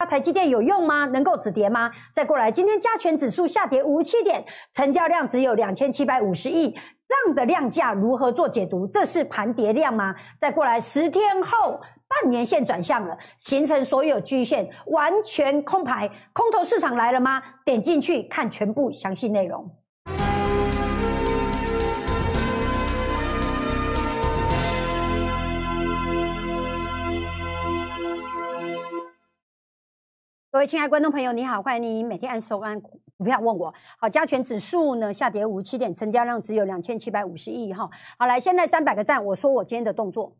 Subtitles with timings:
[0.00, 1.06] 那台积电有用吗？
[1.06, 1.90] 能够止跌吗？
[2.12, 8.86] 再过来，今天加权指数下跌五七点，成交量只有两千七百五十亿，这样的量价如何做解读？
[8.86, 10.14] 这是盘跌量吗？
[10.38, 17.42] 再过来，十天后半年线转向了，形成所有均线完全空牌，空头市场来了吗？
[17.64, 19.68] 点进去看全部详细内容。
[30.58, 33.72] 各位亲爱观众朋友，你好，欢迎你每天按收按股票问我。
[33.96, 37.88] 好，加权指数呢下跌五七点，成交量只有两千七百五十亿哈。
[38.18, 40.36] 好，来，现在三百个赞，我说我今天的动作。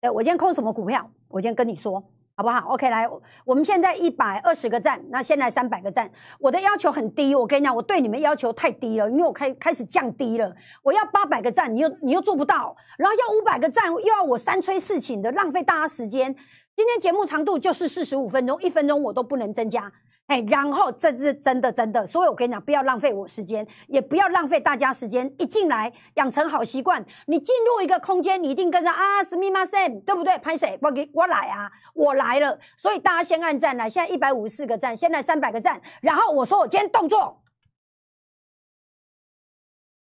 [0.00, 1.10] 哎，我今天控什么股票？
[1.28, 2.02] 我今天跟你说
[2.40, 3.06] 好不好？OK，来，
[3.44, 10.50] 我们现在一百二十个赞，那现在三百个赞，我的要求很低，我跟你讲，我对你们要求太低了，因为我开开始降低了。
[10.82, 16.34] 我要八百个赞，你又你又做不到，然后要五百个赞，又要我三催四请的，浪费大家时间。
[16.74, 19.92] 今天节目长度就是四十五分钟，一分钟我都不能增加。
[20.30, 25.28] 哎，然后这是真的真的，所以我跟你讲，不要浪费我时间，也不要浪费大家时间。
[25.38, 30.38] 一进来养成好习惯，你进入一个空间，你一定跟着啊，是密码 Sam，对不对？
[30.38, 30.78] 拍谁？
[30.82, 32.56] 我给我来啊，我来了。
[32.76, 35.82] 所以大家先按赞来，现在一百五十四个赞，现在三百个赞。
[36.00, 37.42] 然后我说我今天动作，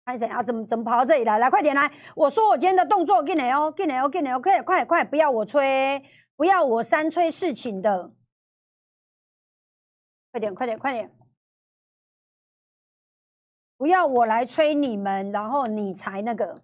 [0.04, 0.42] 拍谁啊？
[0.42, 1.38] 怎么怎么跑到这里来？
[1.38, 1.90] 来快点来！
[2.14, 6.02] 我说我今天的动作，进来哦，进来哦，进来哦，快快快，不要我催。
[6.36, 8.12] 不要我三催四请的，
[10.38, 11.12] 快点快点快点！
[13.76, 16.62] 不要我来催你们，然后你才那个。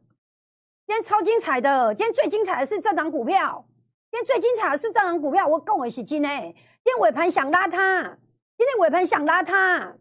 [0.86, 3.66] 今天超精彩的，今天最精彩的是这档股票，
[4.12, 6.53] 今天最精彩的是这档股票，我跟我一起进哎。
[6.84, 8.03] 今天尾盘想拉它，
[8.56, 9.97] 今天尾盘想拉它，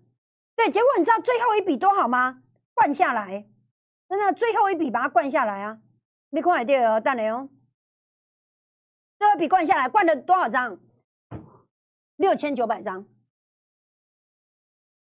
[0.56, 2.44] 对，结果你知道最后一笔多好吗？
[2.76, 3.48] 灌下来，
[4.08, 5.80] 真的最后一笔把它灌下来啊！
[6.30, 7.50] 没看到哦，等下哦。
[9.18, 10.78] 最后一笔灌下来，灌了多少张？
[12.18, 13.08] 六千九百张，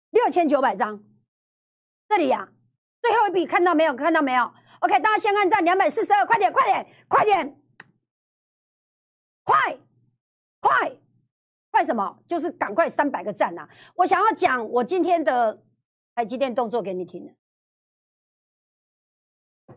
[0.09, 1.03] 六千九百张。
[2.07, 2.49] 这里呀，
[3.01, 3.95] 最后一笔看到没有？
[3.95, 7.61] 看到没有？OK，大家先按赞，两百四十二，快点，快点，快点，
[9.43, 9.77] 快，
[10.59, 10.97] 快，
[11.71, 12.19] 快什么？
[12.27, 13.67] 就是赶快三百个赞呐！
[13.95, 15.63] 我想要讲我今天的
[16.15, 17.35] 台积电动作给你听。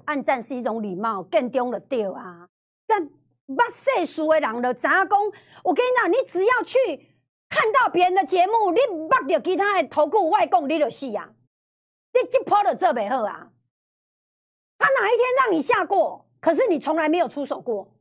[0.04, 2.48] 按赞是一种礼貌，更丢了丢啊，
[2.86, 3.10] 但。
[3.50, 5.18] 不世俗的人的杂工，
[5.64, 6.78] 我跟你讲，你只要去
[7.50, 11.28] 看到别人的节目，你捌到其他的投顾外供，你就死啊！
[12.14, 13.50] 你这波的做不好啊！
[14.78, 16.26] 他哪一天让你下过？
[16.40, 17.92] 可是你从来没有出手过，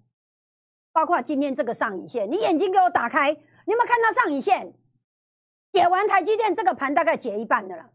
[0.94, 4.74] 包括今天这个上影线，你眼睛给我打开，你有没有看到上影线？
[5.74, 7.90] 解完台积电这个盘，大概解一半的了，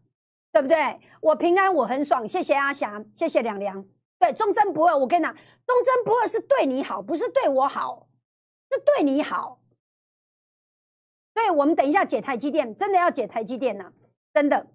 [0.51, 0.99] 对不对？
[1.21, 3.83] 我平安，我很爽，谢谢阿霞，谢谢两良。
[4.19, 4.97] 对，忠贞不二。
[4.97, 8.07] 我跟你讲，忠贞不二是对你好，不是对我好，
[8.71, 9.59] 是对你好。
[11.35, 13.91] 对，我们等一下解台积电，真的要解台积电呢，
[14.33, 14.65] 真的。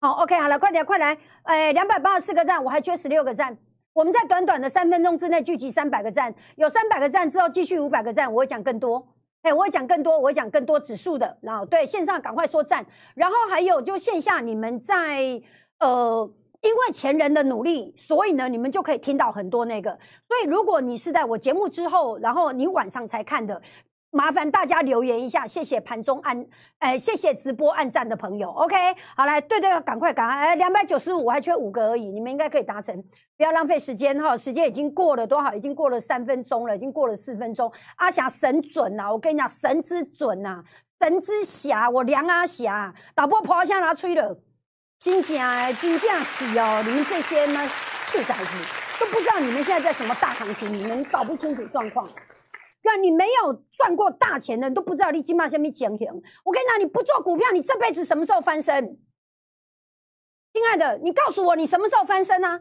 [0.00, 3.56] 好，OK，好了，快点，快来，哎，两百八十四个赞，我还缺十六个赞。
[3.94, 9.08] 我们在短短的三分钟之内聚集三百个赞，有三百个赞之后，继续五百个赞，我会讲更多。
[9.42, 11.38] 哎，我会讲更多，我会讲更多指数的。
[11.40, 12.84] 然后，对线上赶快说赞，
[13.14, 15.40] 然后还有就线下，你们在
[15.78, 16.30] 呃。
[16.64, 19.90] 因为前人的努力，所以呢，你们就可以听到很多那个。
[20.26, 23.60] 所以，如果你是在我节目之后，然后你晚上才看的，
[24.14, 26.46] 麻烦大家留言一下，谢谢盘中按，
[26.78, 28.48] 哎，谢谢直播按赞的朋友。
[28.48, 28.76] OK，
[29.16, 32.96] 好来，对对，赶快赶快，哎，两百九十五，还缺五个而已，你们应该可以达成，
[33.36, 35.52] 不要浪费时间哈，时间已经过了多少？
[35.52, 37.72] 已经过了三分钟了，已经过了四分钟。
[37.96, 40.62] 阿霞神准呐，我跟你讲，神之准呐，
[41.00, 44.38] 神之侠，我梁阿霞，导播婆向拿吹了。
[45.00, 46.82] 真正哎，真正是哦！
[46.86, 47.60] 你们这些呢，
[48.12, 48.56] 兔崽子
[49.00, 52.08] 都不知道你们现在在什么大行情，你们搞不清楚状况。
[52.84, 56.08] 那你没有赚过大钱的，都不知道你今嘛下面讲行。
[56.44, 58.98] 我跟你讲，你不做股票，你这辈子什么时候翻身？
[60.52, 62.60] 亲爱的，你告诉我，你什么时候翻身啊？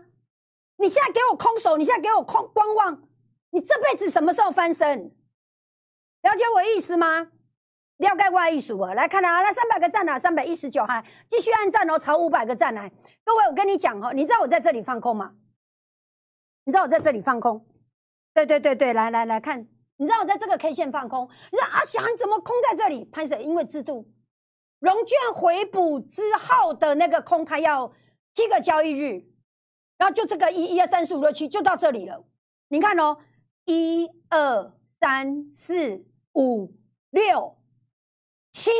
[0.77, 3.03] 你现在给我空手，你现在给我空观望，
[3.51, 5.15] 你这辈子什么时候翻身？
[6.23, 7.29] 了解我意思吗？
[7.97, 8.93] 了解我意思啊！
[8.93, 12.91] 来看啊，那三百个赞啊，三百一十九哈，继续按赞哦，朝五百个赞来。
[13.23, 15.35] 各位，我跟你讲哦，你知道我在这里放空吗？
[16.65, 17.65] 你知道我在这里放空？
[18.33, 19.67] 对对对对，来来来看，
[20.03, 21.29] 你知道我在这个 K 线放空？
[21.49, 23.05] 你说阿翔，你怎么空在这里？
[23.05, 23.41] 潘谁？
[23.41, 24.05] 因为制度
[24.79, 27.93] 融券回补之后的那个空，它要
[28.33, 29.25] 七个交易日，
[29.97, 32.25] 然后就这个一一二三四五六七就到这里了。
[32.67, 33.17] 你看哦，
[33.63, 36.73] 一二三四五
[37.09, 37.57] 六。
[38.51, 38.71] 七，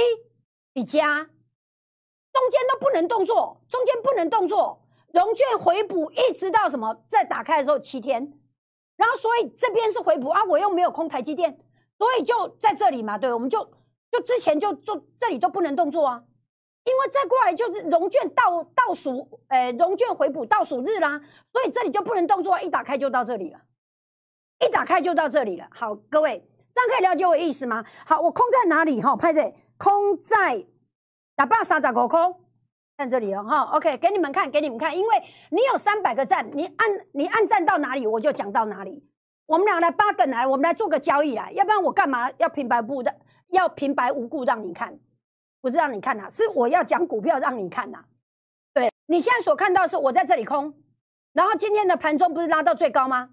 [0.73, 7.05] 你加，中间都不能动作，中间不能动作，融券回补一直到什么？
[7.09, 8.33] 再打开的时候七天，
[9.03, 11.59] 然后所以这边是回补啊，我又没有空台积电，
[11.97, 13.59] 所以就在这里嘛，对，我们就
[14.09, 16.23] 就之前就就这里都不能动作啊，
[16.85, 21.19] 因为再过来就是融券倒倒数，诶，融券回补倒数日啦，
[21.51, 23.59] 所以这里就不能动作，一打开就到这里了，
[24.65, 25.67] 一打开就到这里了。
[25.71, 27.83] 好，各位这样可以了解我意思吗？
[28.05, 29.01] 好，我空在哪里？
[29.01, 30.65] 哈，拍这空在
[31.35, 32.39] 打八三十五空。
[32.95, 39.03] 看这里哦，哈，OK，给你们看，给你们看，因为你有三百个赞，你按你按赞到哪里，我就讲到哪里。
[39.45, 43.13] 我们俩来八个来，我们来做个交易来，要不然我干嘛要平白不的，
[43.49, 44.97] 要平白无故让你看？
[45.59, 48.05] 不是让你看呐，是我要讲股票让你看呐。
[48.73, 50.73] 对你现在所看到是我在这里空，
[51.33, 53.31] 然后今天的盘中不是拉到最高吗？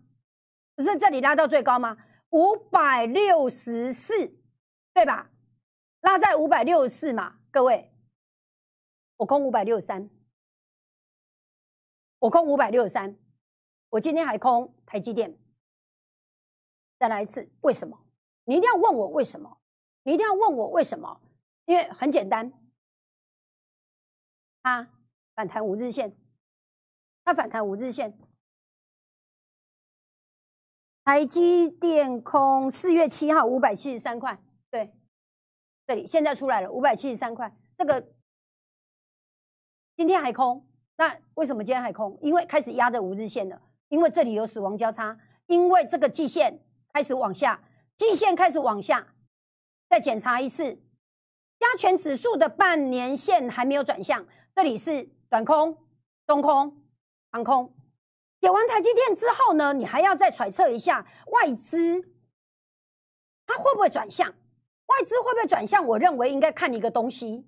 [0.75, 1.97] 不是这里拉到最高吗？
[2.31, 4.15] 五百六十四，
[4.95, 5.29] 对吧？
[6.01, 7.93] 拉在五百六十四嘛，各位。
[9.21, 10.09] 我空五百六十三，
[12.21, 13.15] 我空五百六十三，
[13.91, 15.39] 我今天还空台积电。
[16.99, 18.03] 再来一次，为什么？
[18.45, 19.61] 你一定要问我为什么？
[20.05, 21.21] 你一定要问我为什么？
[21.67, 22.51] 因为很简单，
[24.63, 24.89] 它
[25.35, 26.17] 反弹五日线，
[27.23, 28.19] 它反弹五日线。
[31.05, 34.95] 台积电空四月七号五百七十三块，对，
[35.87, 38.15] 这里现在出来了五百七十三块，这个。
[40.01, 40.67] 今天还空，
[40.97, 42.19] 那为什么今天还空？
[42.23, 43.61] 因为开始压着五日线了，
[43.91, 45.15] 因为这里有死亡交叉，
[45.45, 46.59] 因为这个季线
[46.91, 47.63] 开始往下，
[47.99, 49.07] 季线开始往下，
[49.91, 50.81] 再检查一次，
[51.59, 55.77] 加权指数的半年线还没有转向，这里是短空、
[56.27, 56.83] 中空、
[57.31, 57.71] 长空。
[58.41, 62.01] 点完台积电之后呢，你还要再揣测一下外资，
[63.47, 64.27] 它会不会转向？
[64.31, 65.87] 外资会不会转向？
[65.87, 67.45] 我认为应该看一个东西，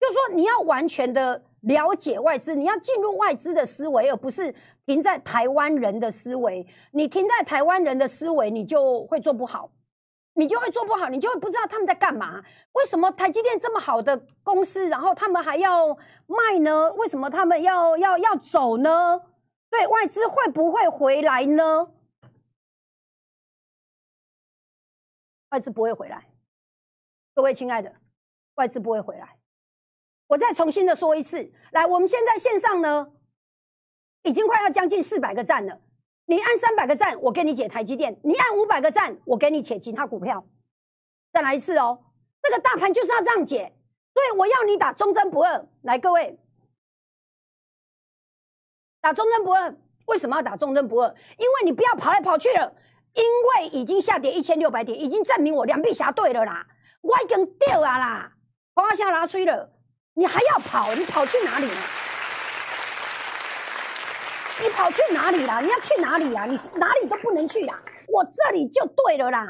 [0.00, 1.44] 就是说你要完全的。
[1.62, 4.54] 了解外资，你要进入外资的思维，而不是
[4.84, 6.66] 停在台湾人的思维。
[6.92, 9.70] 你停在台湾人的思维，你就会做不好，
[10.34, 12.42] 你就会做不好，你就会不知道他们在干嘛。
[12.72, 15.88] 为什么台积电这么好的公司，然后他们还要
[16.26, 16.92] 卖呢？
[16.92, 19.20] 为什么他们要要要走呢？
[19.68, 21.90] 对外资会不会回来呢？
[25.50, 26.28] 外资不会回来，
[27.34, 27.92] 各位亲爱的，
[28.56, 29.36] 外资不会回来。
[30.28, 33.12] 我再重新的说一次，来，我们现在线上呢，
[34.22, 35.80] 已经快要将近四百个赞了。
[36.26, 40.44] 你按三百个赞，我给你解台积电；你按五百个赞，我给你解其他股票。
[41.32, 42.02] 再来一次哦，
[42.42, 43.72] 这个大盘就是要这样解。
[44.12, 45.68] 对，我要你打忠贞不二。
[45.82, 46.36] 来，各位，
[49.00, 49.76] 打忠贞不二。
[50.06, 51.14] 为什么要打忠贞不二？
[51.38, 52.74] 因为你不要跑来跑去了，
[53.14, 56.66] 因为已经下跌一千六百点，已经证明我两臂侠对了啦。
[57.02, 58.32] 我已经掉啊啦，
[58.74, 59.75] 花下拿吹了。
[60.18, 60.94] 你还要跑？
[60.94, 61.76] 你跑去哪里了？
[64.62, 65.60] 你跑去哪里了？
[65.60, 66.46] 你要去哪里呀？
[66.46, 67.78] 你哪里都不能去呀！
[68.08, 69.44] 我这里就对了啦，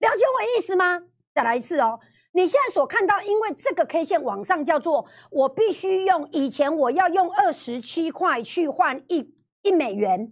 [0.00, 1.00] 了解我意思吗？
[1.34, 1.98] 再来一次哦！
[2.32, 10.30] 你现在所看到，因为这个 K 线往上叫做我必须用以前我要用二十七块去换一一美元，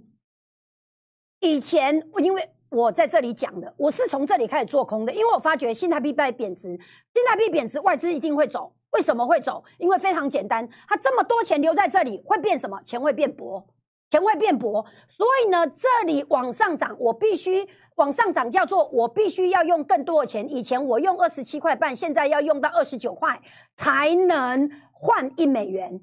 [1.41, 2.51] 以前因为。
[2.73, 6.69] 我在这里讲的，我是从这里开始做空的，因为我发觉新台币在贬值，
[7.13, 8.77] 新台币贬值，外资一定会走。
[8.93, 9.63] 为什么会走？
[9.79, 12.81] 因为非常简单，它这么多钱留在这里，会变什么？
[12.85, 13.65] 钱会变薄，
[14.11, 14.85] 钱会变薄。
[15.09, 20.51] 所以呢，这里往上涨，我必须往上涨，叫做我必须要用更多的钱。
[20.51, 23.41] 以前我用二十七块半，现在要用到二十九块
[23.77, 26.01] 才能换一美元。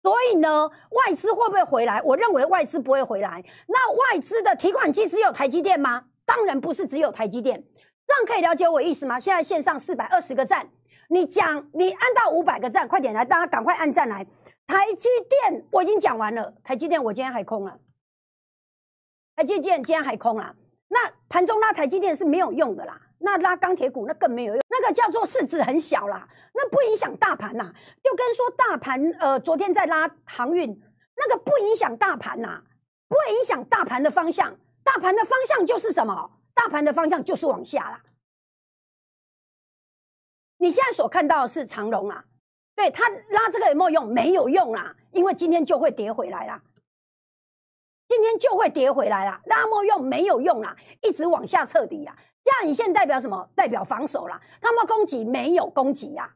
[0.00, 2.00] 所以呢，外资会不会回来？
[2.02, 3.44] 我认为外资不会回来。
[3.66, 6.04] 那外资的提款机只有台积电吗？
[6.24, 7.64] 当然不是只有台积电。
[8.06, 9.18] 这样可以了解我意思吗？
[9.18, 10.70] 现在线上四百二十个赞，
[11.08, 14.26] 你讲你按到五百个赞，快点来，大家赶快按赞来。
[14.66, 17.78] 台积电我已经讲完了，台积电我今天还空了，
[19.34, 20.54] 台积电今天还空了。
[20.88, 26.28] 那盘中拉台积电是没有用的啦，那拉钢铁股那更没有用，那个叫做市值很小啦。
[26.52, 27.72] 那不影响大盘呐，
[28.02, 30.78] 就跟说大盘，呃，昨天在拉航运，
[31.16, 32.62] 那个不影响大盘呐，
[33.08, 34.54] 不影响大盘的方向。
[34.84, 36.30] 大盘的方向就是什么？
[36.54, 38.00] 大盘的方向就是往下啦。
[40.58, 42.24] 你现在所看到的是长龙啊，
[42.74, 44.06] 对他拉这个有没有用？
[44.12, 46.60] 没有用啊，因为今天就会跌回来啦。
[48.08, 52.16] 今天就会跌回来啦，拉没用，没有用啦，一直往下彻底呀。
[52.42, 53.48] 这样，你现在代表什么？
[53.54, 54.40] 代表防守啦。
[54.60, 56.32] 他们攻击没有攻击呀。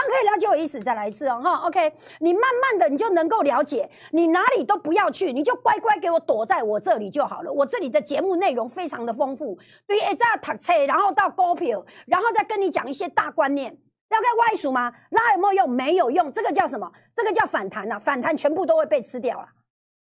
[0.00, 7.52] 样可以了解我意思，再来一次哦，哈，OK，你慢慢的你就能够了解，你哪里都不要去，你就乖乖给我躲在我这里就好了。
[7.52, 13.76] 我这里的节目内容非常的丰富，对，这样读册，然后到股票，然后再跟你讲一些大观念。
[14.08, 14.92] 要该外数吗？
[15.10, 15.70] 拉有没有用？
[15.70, 16.90] 没有用，这个叫什么？
[17.16, 19.48] 这个叫反弹呐，反弹全部都会被吃掉了。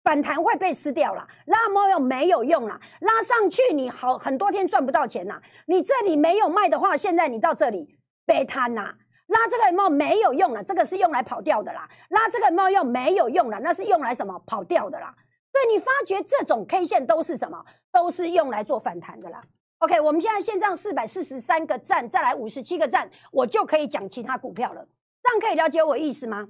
[0.03, 5.39] 反弹会被吃掉了，拉没有没有用了，拉上去你好很多天赚不到钱呐。
[5.67, 8.95] 你这里没有卖的话，现在你到这里被摊呐，
[9.29, 10.63] 拉这个有没有没有用了？
[10.63, 13.59] 这个是用来跑掉的啦，拉这个有没有用没有用了？
[13.61, 15.15] 那是用来什么跑掉的啦？
[15.53, 17.65] 所以你发觉这种 K 线都是什么？
[17.91, 19.41] 都是用来做反弹的啦。
[19.79, 24.87] OK，我们现在线上四百四十三个赞，再来五十七个赞，我就可以讲其他股票了。
[25.23, 26.49] 这样可以了解我意思吗？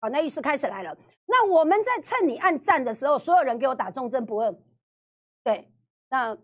[0.00, 0.96] 好，那意思开始来了。
[1.26, 4.54] 那我们在趁你按赞的时候，所有人给我打忠贞不二。
[5.42, 5.70] 对，
[6.10, 6.36] 那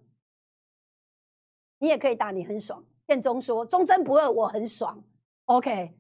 [1.79, 2.85] 你也可以打，你很爽。
[3.07, 5.03] 建中说忠贞不二，我很爽。
[5.51, 5.93] OK，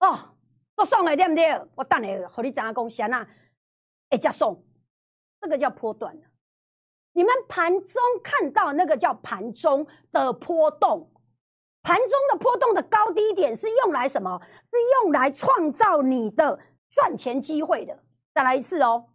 [0.00, 0.36] 哦，
[0.76, 1.58] 都送了对不对？
[1.76, 3.26] 我等你和你讲讲，先啊，
[4.10, 4.62] 一加送，
[5.40, 6.14] 这个叫波段。
[7.12, 11.10] 你们盘中看到那个叫盘中的波动，
[11.82, 14.42] 盘中的波动的高低点是用来什么？
[14.62, 16.60] 是用来创造你的
[16.90, 18.04] 赚钱机会的。
[18.34, 19.08] 再来一次哦！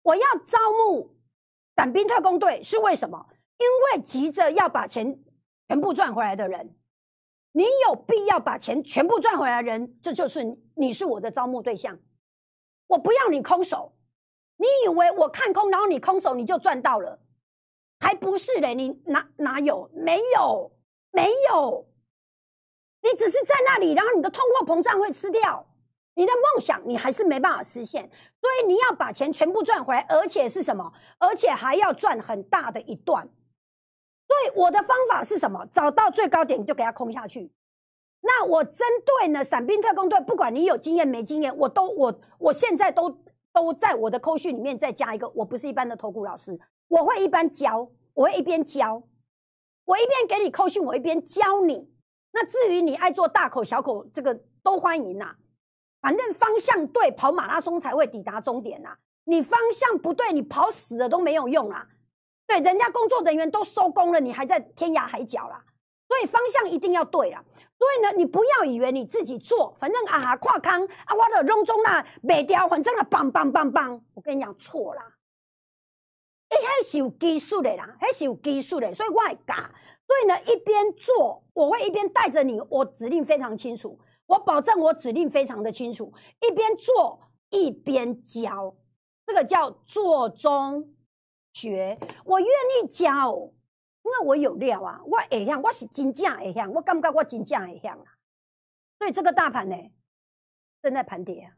[0.00, 1.14] 我要招募
[1.76, 3.28] 伞兵特工队是为什么？
[3.58, 5.22] 因为急着要把钱
[5.68, 6.74] 全部赚回来的人，
[7.52, 11.98] 你有必要把钱全部赚回来的人，这就是你是我的招募对象。
[12.86, 13.92] 我不要你空手，
[14.56, 17.18] 你以为我看空，然后你空手你就赚到了？
[17.98, 18.74] 还不是嘞！
[18.74, 19.90] 你哪哪有？
[19.92, 20.72] 没有，
[21.12, 21.86] 没有，
[23.02, 25.66] 你只是在那里，然后你的通货膨胀会吃掉。
[26.14, 30.92] 你的梦想，你还是没办法实现，所以你要把钱全部赚回来，而且是什么？
[31.18, 33.28] 而且还要赚很大的一段。
[34.30, 35.66] 所以我的方法是什么？
[35.72, 37.50] 找到最高点，就给它空下去。
[38.20, 43.10] 那我针对呢，伞兵特工队，不管你有经验没经验，我都我我现在都
[43.52, 46.56] 都在我的扣序里面再加一个，我不是一般的投顾老师，
[46.86, 49.02] 我会一般教，我会一边教，
[49.84, 51.90] 我一边给你扣序，我一边教你。
[52.32, 55.34] 那至于你爱做大口小口，这个都欢迎呐。
[56.00, 58.96] 反正方向对，跑马拉松才会抵达终点呐。
[59.24, 61.88] 你方向不对，你跑死了都没有用啊。
[62.50, 65.64] 对，人家工作人员都收工了，你还在天涯海角啦。
[66.08, 67.44] 所以方向一定要对啦。
[67.78, 74.04] 所以呢，你不要以为你自己做，反正啊，跨康啊，我的隆中啦，没掉，反正啊，棒棒棒棒。
[74.14, 75.14] 我跟你讲错啦，
[76.50, 79.54] 一，还是有技术的啦，还是有技术的，所以我会教。
[79.54, 83.96] 所以呢，一边做，我会一边带着你，我指令非常清楚。
[84.26, 88.74] 我保证，我指令非常的清楚，一边做一边教，
[89.24, 90.92] 这个叫做中
[91.60, 91.98] 学。
[92.24, 93.34] 我愿意教，
[94.02, 98.04] 因为我有料啊，我会向，我是真正会向，我感觉我真正会向啊。
[98.98, 99.76] 所以这个大盘呢，
[100.82, 101.52] 正在盘跌，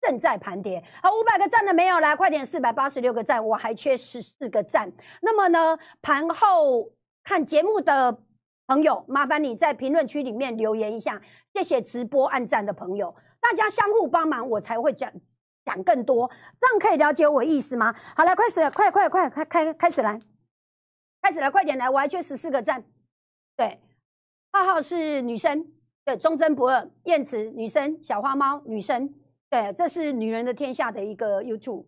[0.00, 0.82] 正在盘跌。
[1.02, 2.00] 好，五百个赞了没有？
[2.00, 4.92] 来，快点，四百八十六个赞，我还缺十四个赞。
[5.20, 6.92] 那么呢，盘后
[7.22, 8.22] 看节目的。
[8.70, 11.22] 朋友，麻烦你在评论区里面留言一下，
[11.54, 15.10] 谢谢直播按赞的朋友，大家相互帮忙，我才会讲
[15.68, 17.94] 讲更多，这样可以了解我意思吗？
[18.16, 20.18] 好了，开始，快快快，开开开始来，
[21.20, 22.82] 开始了，快点来，我还缺十四个赞。
[23.56, 23.78] 对，
[24.50, 25.66] 浩浩是女生，
[26.04, 29.14] 对，忠贞不二，燕慈女生，小花猫女生，
[29.50, 31.84] 对，这是女人的天下的一个 YouTube，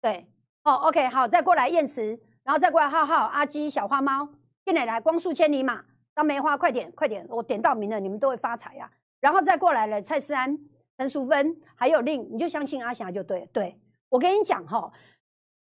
[0.00, 0.26] 对，
[0.62, 4.28] 哦，OK，好，再过来燕慈，然后再过来浩浩、阿基、小花猫，
[4.64, 5.84] 进来来，光速千里马。
[6.14, 7.26] 张梅花，快点，快点！
[7.28, 8.90] 我点到名了，你们都会发财呀。
[9.20, 10.58] 然后再过来了，蔡思安、
[10.98, 13.48] 陈淑芬，还有令，你就相信阿霞就对。
[13.52, 14.90] 对我跟你讲哈，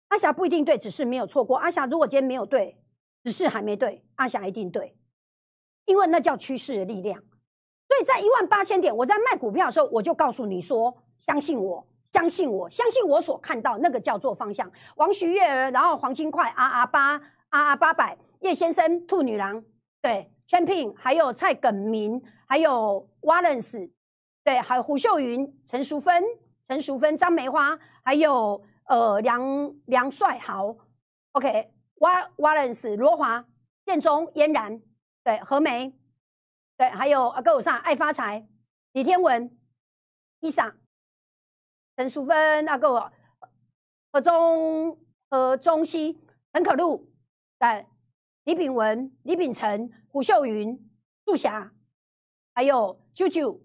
[0.09, 1.57] 阿霞不一定对，只是没有错过。
[1.57, 2.77] 阿霞如果今天没有对，
[3.23, 4.95] 只是还没对，阿霞一定对，
[5.85, 7.21] 因为那叫趋势的力量。
[7.87, 14.71] 所以在一万八千点，我在卖股票的时候，我就告诉你说，相信我，相信我，相信我所看到那个叫做方向。
[14.95, 17.17] 王徐月儿，然后黄金块，啊啊八，
[17.49, 19.63] 啊啊八百，叶先生，兔女郎，
[20.01, 23.89] 对，Champion，，还有蔡耿明，还有 Wallace，
[24.43, 26.23] 对，还有胡秀云、陈淑芬、
[26.67, 29.41] 陈淑芬、张梅花，还有呃梁
[29.85, 30.75] 梁帅豪
[31.33, 33.45] ，OK，Wallace 罗华、
[33.85, 34.81] 建中、嫣然，
[35.23, 35.93] 对，何梅，
[36.77, 38.47] 对，还有啊，跟我上爱发财，
[38.93, 39.55] 李天文，
[40.39, 40.75] 伊莎，
[41.95, 43.11] 陈淑芬，那个
[44.11, 44.97] 何中
[45.29, 46.19] 何中西，
[46.53, 47.07] 陈可露，
[47.59, 47.85] 对。
[48.45, 50.89] 李炳文、李炳成、胡秀云、
[51.23, 51.71] 杜霞，
[52.55, 53.59] 还有啾啾，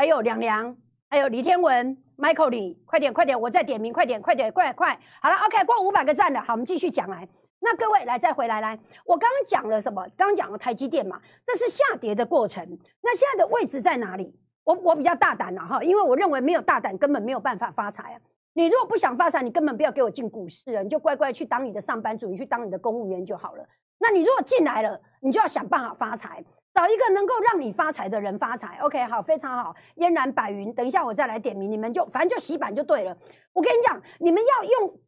[0.00, 0.74] 还有梁梁，
[1.10, 7.28] 还有李天文、Michael 李，快点快点，我再点名，快点快点，快快，好了，OK，过五百个赞了，好，我们继续讲来。
[7.58, 10.02] 那各位来再回来来，我刚刚讲了什么？
[10.16, 12.66] 刚刚讲了台积电嘛，这是下跌的过程。
[13.02, 14.34] 那现在的位置在哪里？
[14.64, 18.20] 我我比较大胆了哈，因为我认为没有大胆根本没有办法发财啊。
[18.54, 23.68] 你如果不想发财，你根本不要给我进股市啊，你就乖乖去当你的上班族，你去当你的公务员就好了。
[23.98, 26.42] 那你如果进来了，你就要想办法发财，
[26.72, 28.78] 找一个能够让你发财的人发财。
[28.82, 30.72] OK，好，非常好，嫣然白云。
[30.72, 33.16] 等一下我再来点名，你们就反正就洗版就对了。
[33.52, 35.00] 我跟你讲，你们要用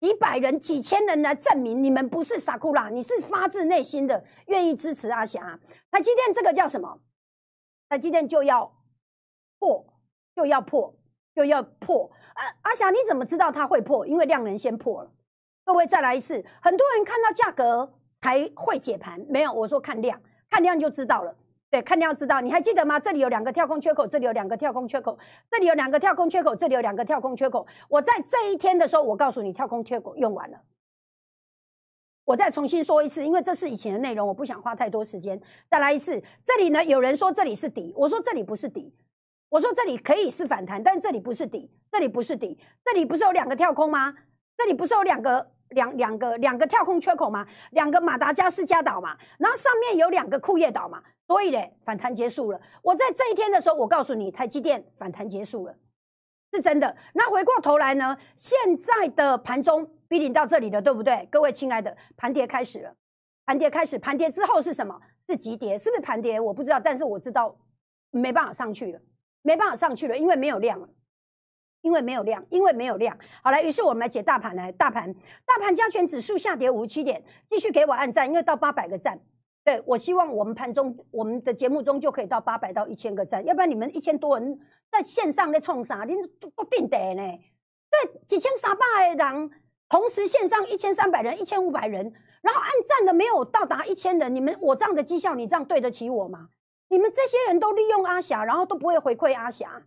[0.00, 5.58] 几百人、几千人来证明你们不是傻库拉，你是发自内心的愿意支持阿霞。
[5.90, 7.00] 那今天这个叫什么？
[7.90, 8.72] 那今天就要
[9.58, 9.84] 破，
[10.34, 10.94] 就要破，
[11.34, 12.10] 就要破。
[12.34, 14.06] 啊，阿霞，你怎么知道它会破？
[14.06, 15.12] 因为量能先破了。
[15.64, 20.20] 各位再来一次，很多人看到价格才会解盘，没有，我说看量，
[20.52, 21.34] 看量就知道了。
[21.70, 22.38] 对，看量知道。
[22.42, 23.00] 你还记得吗？
[23.00, 25.18] 这里有两个跳空缺口，这里有两个跳空缺口，
[25.50, 27.66] 这里有两个跳空缺口，这里有两个跳空缺口。
[27.88, 30.60] 我在这一天的时候，我告诉你，跳空缺口用完了。
[32.26, 35.40] 我再重新说一次，因为这是以前的内容，我不想花太多时间。
[35.70, 38.94] 再来一次，这里呢，有人说这里是底，我说这里不是底。
[39.48, 44.14] 我说这里可以是反弹，但是这里不是底，这里不是底，这里不是有两个跳空吗？
[44.58, 47.46] 这里不是有两个两两个两个跳空缺口嘛？
[47.72, 52.60] 两个马达加斯加岛嘛，然后上面有两个库页岛嘛，所以嘞，反弹结束了。
[52.82, 55.74] 我在这一天的时候，我告诉你，台积电反弹结束了，
[56.52, 56.96] 是真的。
[57.12, 61.28] 那回过头来呢，现在的盘中逼临到这里了，对不对？
[61.30, 62.94] 各位亲爱的，盘跌开始了，
[63.46, 65.00] 盘跌开始，盘跌之后是什么？
[65.26, 66.40] 是急跌，是不是盘跌？
[66.40, 67.56] 我不知道，但是我知道
[68.10, 69.00] 没办法上去了。
[69.44, 70.88] 没办法上去了，因为没有量了，
[71.82, 73.16] 因为没有量，因为没有量。
[73.42, 75.12] 好了，于是我们来解大盘来，大盘
[75.44, 79.20] 大盘加权指数下跌五十七点，继续给我按赞，因为到八百个赞。
[79.64, 84.58] 对我希望我们盘中我们的节目中就可以到八百到一千个赞，要不然你们一千多人
[84.90, 86.04] 在线上在冲啥？
[86.04, 87.22] 你都定得呢？
[87.90, 89.50] 对，几千三百人
[89.88, 96.48] 同时线上一千三百人、一千五百人，然后按赞的没有到达一千人，你们我这样的绩效，你这样对得起我吗？
[96.88, 99.82] 你们这些人都利用阿霞，然后都不会回馈阿霞。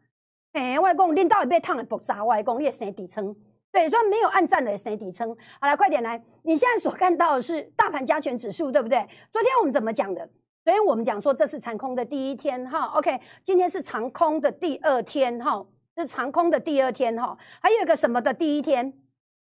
[0.55, 3.35] 哎，外公，领导也被烫了爆炸，外公你也生底层。
[3.73, 5.29] 对，说没有暗战的生底层。
[5.59, 6.23] 好来，快点来！
[6.43, 8.97] 你现在所看到的是大盘加权指数，对不对？
[9.33, 10.25] 昨天我们怎么讲的？
[10.63, 12.85] 昨天我们讲说这是长空的第一天，哈。
[12.95, 15.65] OK，今天是长空的第二天，哈，
[15.97, 17.37] 是长空的第二天，哈。
[17.59, 18.93] 还有一个什么的第一天？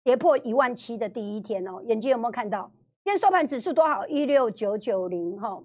[0.04, 1.82] 跌破一万七的第一天哦。
[1.84, 2.72] 眼睛有没有看到？
[3.04, 4.06] 今天收盘指数多少？
[4.06, 5.60] 一六九九零，哈。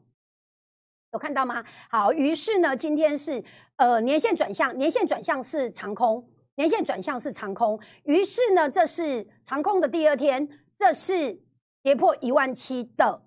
[1.12, 1.64] 有看到吗？
[1.90, 3.44] 好，于是呢，今天是
[3.78, 6.24] 呃年线转向，年线转向是长空，
[6.56, 7.80] 年线转向是长空。
[8.04, 11.42] 于是呢，这是长空的第二天，这是
[11.82, 13.24] 跌破一万七的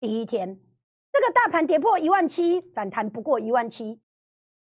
[0.00, 0.58] 第一天。
[1.12, 4.00] 这个大盘跌破一万七，反弹不过一万七；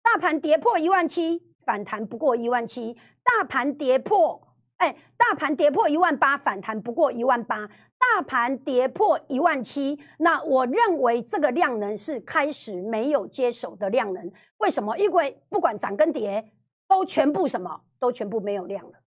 [0.03, 4.44] 大盘跌破一万七，反弹不过一万七；大盘跌破，
[4.77, 7.69] 哎，大盘跌破一万八，反弹不过一万八。
[7.97, 14.31] 大盘跌破一万七，那我认为这个量能是开始没有接手的量能。
[14.57, 14.95] 为什么？
[14.97, 16.51] 因为不管涨跟跌，
[16.87, 18.99] 都全部什么都全部没有量了，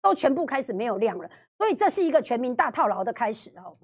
[0.00, 1.28] 都全部开始没有量了。
[1.58, 3.76] 所以这是一个全民大套牢的开始哦。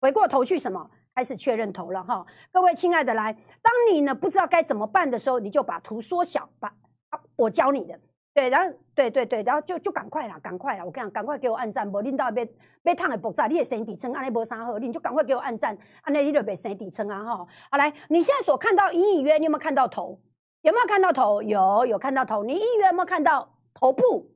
[0.00, 2.26] 回过头去，什么开始确认头了哈？
[2.50, 3.32] 各位亲爱的，来，
[3.62, 6.74] 当你呢不知道该怎么办的时候，你就把图缩小，把
[7.36, 8.00] 我教你的。
[8.34, 10.84] 对，然后对对对，然后就就赶快啦，赶快啦！
[10.84, 12.46] 我跟你讲，赶快给我按赞，无领导要
[12.84, 17.24] 要烫的爆炸，你也升底层，安尼无啥好，你就赶快给我按赞，安尼你就别升底层啊！
[17.24, 20.20] 哈，好来，你现在所看到隐隐约，你有没有看到头？
[20.62, 21.42] 有没有看到头？
[21.42, 22.44] 有，有看到头。
[22.44, 24.30] 你隐隐约有没有看到头部？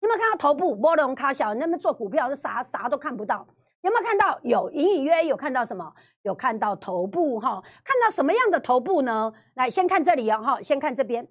[0.00, 0.74] 有没有看到头部？
[0.74, 3.46] 波龙卡小，那边做股票是啥啥都看不到。
[3.82, 4.40] 有没有看到？
[4.42, 5.92] 有，隐隐约有看到什么？
[6.22, 7.62] 有看到头部哈？
[7.84, 9.32] 看到什么样的头部呢？
[9.54, 11.28] 来，先看这里哦，哈，先看这边。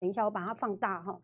[0.00, 1.20] 等一下，我把它放大哈。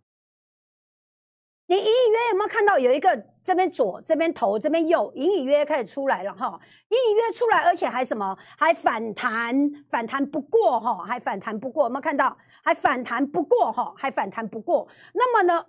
[1.66, 6.60] 你隐隐约有没有看到有一个这边左、这边头、这边右，隐隐约开始出来了哈？
[6.88, 8.36] 隐隐约出来，而且还什么？
[8.58, 11.84] 还反弹，反弹不过哈，还反弹不过。
[11.84, 12.36] 有没有看到？
[12.62, 14.86] 还反弹不过哈，还反弹不过。
[15.14, 15.64] 那么呢？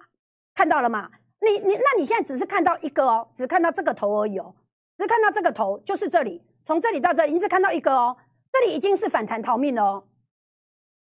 [0.54, 1.10] 看到了吗？
[1.39, 4.54] 你你，那你现在只是看到一个哦，只看到这个头而已哦，
[4.98, 8.18] 只看到这个头，就是这里，从这里到这里，你只看到一个哦，
[8.52, 10.08] 这里已经是反弹逃命了哦。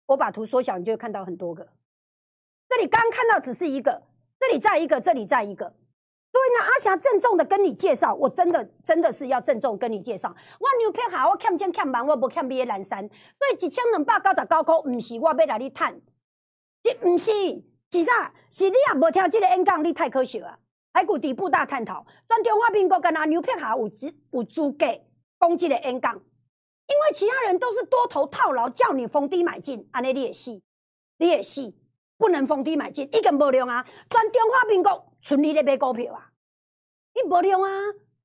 [0.06, 1.66] 我把图缩小，你就会看到很多个。
[2.76, 4.02] 这里刚看到只是一个，
[4.38, 5.64] 这里再一个，这里再一个。
[5.64, 10.28] 所以呢，阿霞郑重的跟你介绍，我真的真的是要郑重跟你介绍。
[10.60, 15.98] 我牛皮下我欠钱欠忙，我无欠你的蓝山，所以一千两百九十九块，唔是我要来你赚，
[16.82, 17.32] 这唔是，
[17.90, 18.30] 是啥？
[18.52, 20.58] 是你也无听这个演讲，你太可惜了。
[20.92, 24.86] 海股底部大探讨，专中华民国跟阿牛皮下有资有资格
[25.38, 26.20] 攻击个演讲，因
[26.94, 30.60] 为其他人都是多头套牢，叫你逢低买进，安尼你也是，
[31.16, 31.72] 你也是。
[32.18, 33.84] 不能逢低买进，已经无量啊！
[34.08, 36.30] 全中华民国存你咧买股票啊，
[37.14, 37.68] 你无量啊，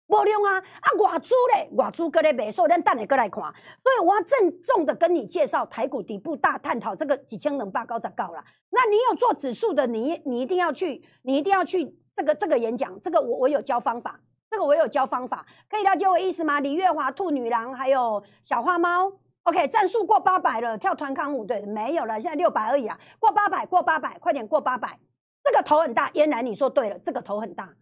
[0.07, 0.59] 无量啊！
[0.59, 3.43] 啊，外资咧，外资搁咧买，所以咱等下搁来看。
[3.43, 8.43] 所以我要郑重的跟你介绍台股底部大探讨这个几千能八高才高了。
[8.69, 16.59] 那你有做指数的，你你一定要去，你一定要去这个这个演讲，这个我我有教方法，这个我有教方法，可以了解我意思吗？
[16.61, 19.11] 李月华、兔女郎还有小花猫
[19.43, 24.99] ，OK，战术过八百了，跳团康舞对，没有了，现在六百而已啊，过八百，过八百，快点过八百。
[25.43, 27.73] 这个头很大，嫣然你说对了，这个头很大，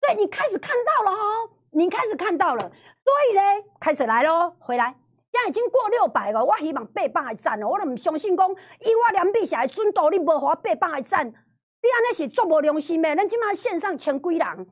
[0.00, 3.42] 对你开始看到了哦，你开始看到了，所以呢，
[3.80, 4.94] 开始来喽，回来，
[5.32, 14.68] 现在已经过六百了，我希望八百赞哦，我都唔相信讲，以我梁碧霞的准度，你无给我八百赞，你安尼是足无良心的，咱即马线上千几人。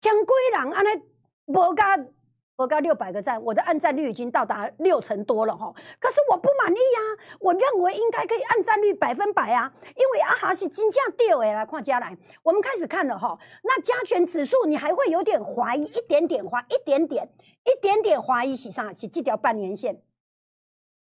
[0.00, 1.02] 千几人安尼
[1.46, 1.96] 无加
[2.58, 5.72] 我刚六百个赞，我的按赞率已经到达六成多了哈。
[6.00, 13.38] 可是我不满意呀，我认为应该可以按赞率百分百啊，因为阿哈是金价掉诶，来看加来，我们开始看了哈。
[13.62, 17.30] 那加权指数你还会有点怀疑，一点点怀，一点点，
[17.64, 18.92] 一点点怀疑是啥？
[18.92, 20.02] 是这条半年线。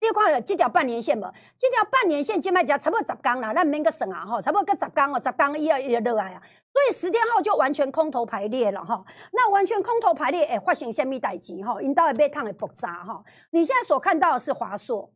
[0.03, 1.21] 你看这条半年线无？
[1.57, 6.43] 这条半年线今摆只差不多十天啦，咱免个算啊吼，差不多个十天哦，十天以后伊就落来啊。
[6.73, 9.05] 所以十天后就完全空头排列了哈。
[9.31, 11.81] 那完全空头排列会发生什么代志哈？
[11.81, 13.23] 因到会买汤会爆炸哈。
[13.51, 15.13] 你现在所看到的是华硕，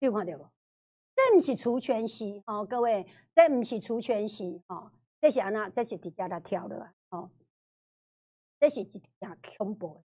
[0.00, 0.50] 你有看到无？
[1.14, 3.06] 这不是除权息哦，各位，
[3.36, 5.68] 这不是除权息哦，这是安那？
[5.68, 7.30] 这是底下来跳的哦，
[8.58, 9.02] 这是一件
[9.56, 10.02] 恐怖。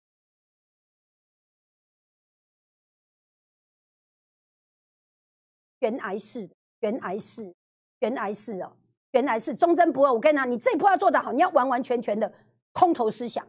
[5.86, 7.54] 原来是，原来是，
[8.00, 8.72] 原来是哦，
[9.12, 10.12] 原来是忠贞不二。
[10.12, 12.32] 我跟你讲，你这一波要做得好，你要完完全全的
[12.74, 13.46] 空头思想，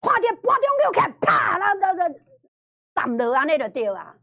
[0.00, 2.14] 跨跌波中给我看，啪，那那那
[2.92, 4.16] 涨了啊，那个掉啊，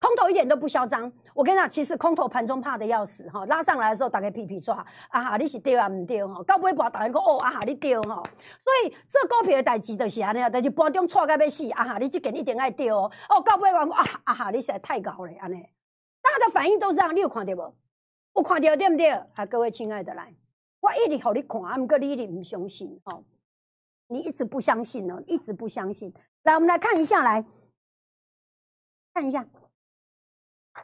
[0.00, 1.12] 空头一点都不嚣张。
[1.32, 8.20] 我跟你讲，其实空头盘中怕的要死哈，拉上来的时候大家屁屁抓，啊哈，你是掉啊唔掉哈，到尾盘大家讲哦，啊哈，你掉哈，
[8.60, 15.64] 所以这股票的代志就是安尼啊，但是盘中错到要死，啊哈，你这件一定爱掉哦，哦，到尾讲啊啊哈，你实在太高了安尼。
[16.24, 17.74] 大家的反应都这样，你有看到无？
[18.34, 19.10] 有看到对不对？
[19.10, 20.34] 啊，各位亲爱的，来，
[20.80, 23.22] 我一直给你看，啊，不过你一直不相信，哦，
[24.08, 26.14] 你一直不相信哦，一直不相信。
[26.42, 27.44] 来，我们来看一下，来
[29.12, 29.46] 看一下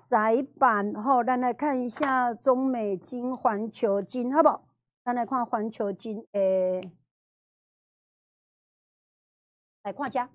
[0.04, 4.68] 窄板，吼，咱来看一下中美金、环球金，好不好？
[5.02, 6.82] 咱来看环球金，诶，
[9.82, 10.30] 来看一下，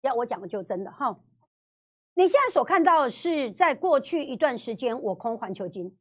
[0.00, 1.20] 要我讲的就真的，哈。
[2.14, 5.96] 你现在所看到的是，在过去一段时间我空环球金，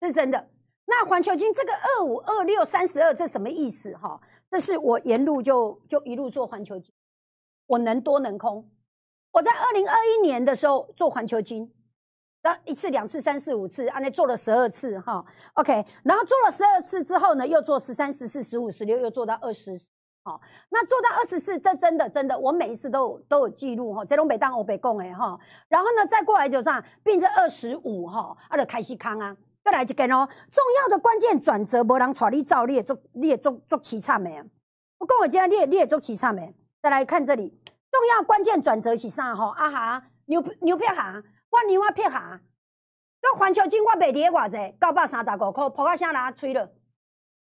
[0.00, 0.50] 是真的。
[0.86, 3.96] 那环球金这个二五二六三十二，这什么意思？
[3.96, 6.92] 哈，这是我沿路就就一路做环球金，
[7.66, 8.68] 我能多能空。
[9.30, 11.72] 我在二零二一年的时候做环球金，
[12.42, 15.86] 那一次、两次、三四五次，按那做了十二次，哈，OK。
[16.04, 19.80] 然后做了十二次之后呢，又做十三、十四、十五、十六，又做到二十。
[20.26, 24.02] 好，那做到二十四，这真的真的，我每一次都有都有记录哈。
[24.02, 30.26] 这种北当欧北供诶哈，然后呢再过来就这样变成二十五哈，啊就开始康啊，再来一根哦。
[30.50, 34.30] 重要的关键转折，无人带你走，你也做你也做做凄惨的。
[34.96, 36.42] 我讲我今天你也你也做凄惨的。
[36.80, 37.50] 再来看这里，
[37.90, 39.52] 重要关键转折是啥哈？
[39.54, 42.40] 啊哈，牛牛票哈，我牛啊票哈，
[43.20, 46.66] 那环球金我卖伫偌济，九百三十五块，破到啥啦吹了。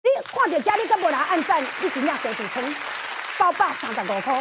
[0.01, 1.61] 你看到家里敢无人按赞？
[1.61, 4.33] 你真正谁主称九百三十五块？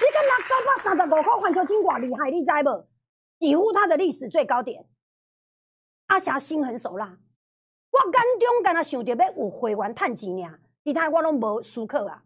[0.00, 2.30] 你敢拿九百三十五块环球金偌厉害？
[2.30, 2.86] 你知无？
[3.38, 4.84] 几乎它的历史最高点。
[6.08, 7.16] 阿霞心狠手辣，
[7.90, 12.24] 我眼中敢若想着要有会员趁钱尔，其他我拢无思考啊。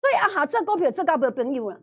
[0.00, 1.78] 所以阿霞这股票做到无朋友了。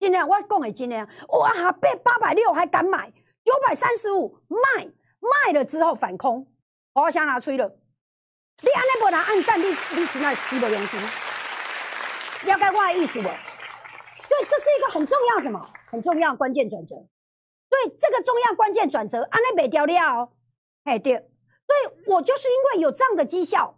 [0.00, 3.12] 真的，我讲的真的，我阿霞八八百六还敢买，
[3.44, 4.86] 九百三十五卖，
[5.20, 6.48] 卖了之后反空，
[6.94, 7.76] 我想拿吹了。
[8.62, 11.00] 你安尼无人按赞，你你是那死无良心？
[12.44, 13.22] 了解我的意思无？
[13.22, 15.60] 所以这是一个很重要什么？
[15.90, 16.94] 很重要关键转折。
[16.94, 20.28] 所以这个重要关键转折，安尼袂掉了，
[20.84, 21.14] 嘿对。
[21.14, 23.76] 所以我就是因为有这样的绩效，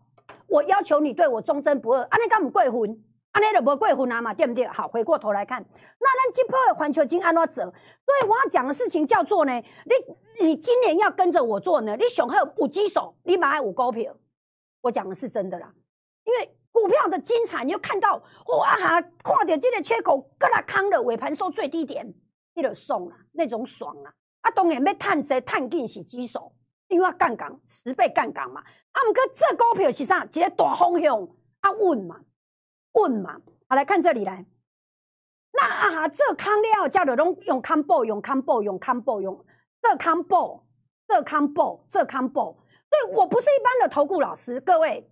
[0.49, 2.03] 我要求你对我忠贞不二。
[2.05, 3.05] 安尼敢唔过分？
[3.33, 4.67] 安尼就无过分啊嘛，对不对？
[4.67, 5.65] 好，回过头来看，
[6.01, 7.63] 那咱这波环球金安怎走？
[7.63, 9.53] 所以我要讲的事情叫做呢，
[9.85, 14.15] 你你今年要跟着我做呢，你上好有基手，你买有股票。
[14.83, 15.73] 我讲的是真的啦，
[16.25, 18.17] 因为股票的精彩，你就看到
[18.47, 22.13] 哇哈，看到这个缺口，搁那康的尾盘收最低点，
[22.55, 24.13] 那个爽啊，那种爽啊！
[24.43, 26.53] 啊，当然要探谁探进是基手，
[26.89, 28.61] 因为杠杆十倍杠杆嘛。
[28.61, 30.25] 啊，毋过这股票是啥？
[30.25, 31.29] 一个大方向
[31.61, 32.21] 啊，稳嘛，
[32.95, 33.41] 稳嘛。
[33.69, 34.45] 好，来看这里来。
[35.53, 39.45] 那啊哈，这康了，叫做拢用康报，用康报，用康报，用
[39.81, 40.67] 这康报，
[41.07, 42.57] 这康报，这康报。
[42.93, 45.11] 对我不是一般的投顾老师，各位，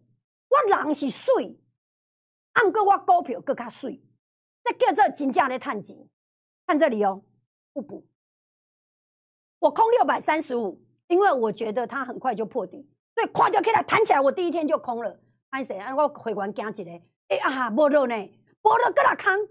[0.50, 1.58] 我人是水，
[2.52, 4.02] 按过我股票更加水，
[4.62, 6.06] 那叫做金价的探底。
[6.66, 7.24] 看这里哦，
[7.72, 8.06] 不补，
[9.58, 14.20] 我空六百三十五，因为我觉得它很快就破底，所以快就可以来弹起来。
[14.20, 15.18] 我第一天就空了，
[15.50, 16.90] 歹势啊，我会员惊一个，
[17.28, 18.14] 哎啊，无落呢，
[18.62, 19.48] 无落搁来空，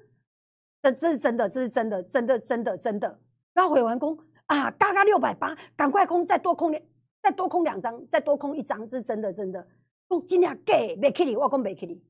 [0.82, 3.20] 这这是真的，这是真的，真的真的真的。
[3.54, 6.89] 然后会员讲啊，嘎嘎六百八，赶快空，再多空点，
[7.30, 9.68] 再多空两张，再多空一张，这是真的真的。
[10.10, 12.04] 讲今天给没给你，我讲没给你。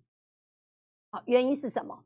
[1.12, 2.06] 好，原因是什么？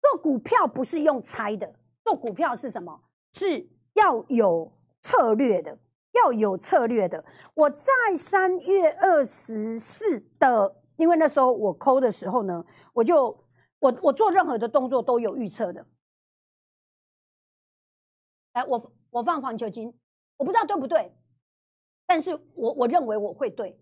[0.00, 3.02] 做股票不是用猜的，做股票是什么？
[3.34, 5.78] 是要有策略的，
[6.12, 7.22] 要有策略的。
[7.52, 13.26] 我在三月二十四的，因为那时候我抠的时候呢，我就
[13.78, 15.86] 我我做任何的动作都有预测的。
[18.54, 19.92] 来，我我放环球金，
[20.38, 21.12] 我不知道对不对，
[22.06, 23.78] 但是我我认为我会对。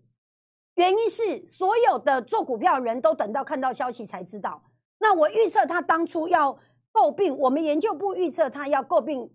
[0.75, 4.61] 原因是所有的做股票的人都等到看到消息才知道。
[4.97, 6.59] 那我预测他当初要
[6.91, 9.31] 诟病，我们研究部预测他要诟病，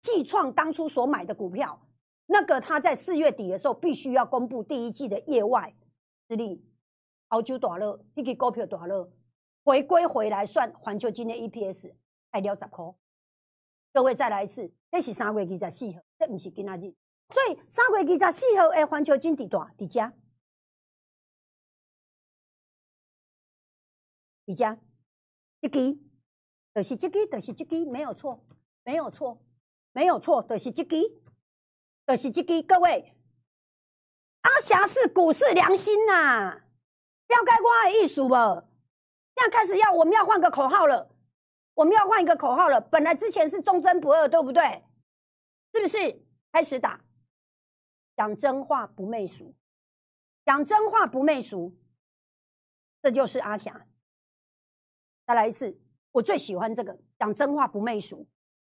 [0.00, 1.86] 季创当初所买的股票，
[2.26, 5.74] 那个他在四月底的时候必须要公布第一季的业外
[6.28, 6.64] 实力，
[7.28, 9.08] 澳洲大乐，一个股票大乐，
[9.64, 11.92] 回归回来算环球金的 EPS
[12.30, 12.84] 还了十块。
[13.92, 16.94] 各位再来一次，这是三月二十四号，这不是今仔日，
[17.32, 20.12] 所以三月二十四号的环球金底大底价。
[24.44, 24.76] 一家，
[25.60, 25.98] 一支，
[26.74, 28.44] 就是这支，就是这支，没有错，
[28.84, 29.40] 没有错，
[29.92, 31.00] 没有错，就是这支，
[32.06, 32.60] 就是这支。
[32.62, 33.16] 各位，
[34.42, 38.34] 阿霞是股市良心呐，了解我的意思不？
[39.34, 41.14] 现在开始要，我们要换个口号了，
[41.74, 42.80] 我们要换一个口号了。
[42.80, 44.84] 本来之前是忠贞不二，对不对？
[45.72, 46.20] 是不是？
[46.52, 47.00] 开始打，
[48.16, 49.54] 讲真话不媚俗，
[50.44, 51.74] 讲真话不媚俗，
[53.02, 53.86] 这就是阿霞。
[55.26, 58.26] 再来一次，我最喜欢这个讲真话不媚俗，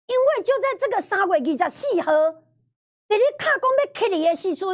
[0.06, 2.12] 因为就在这个三月二十四号，
[3.08, 4.68] 在你卡讲要开你的时阵，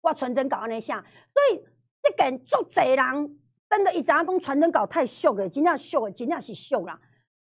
[0.00, 1.64] 我传真搞安尼写，所以
[2.02, 3.40] 这个足侪人
[3.70, 7.00] 真的，一早讲传真搞太俗了，真正俗，真正是俗啦。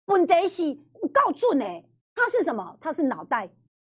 [0.05, 2.77] 问题是有够准诶，它是什么？
[2.79, 3.49] 它是脑袋，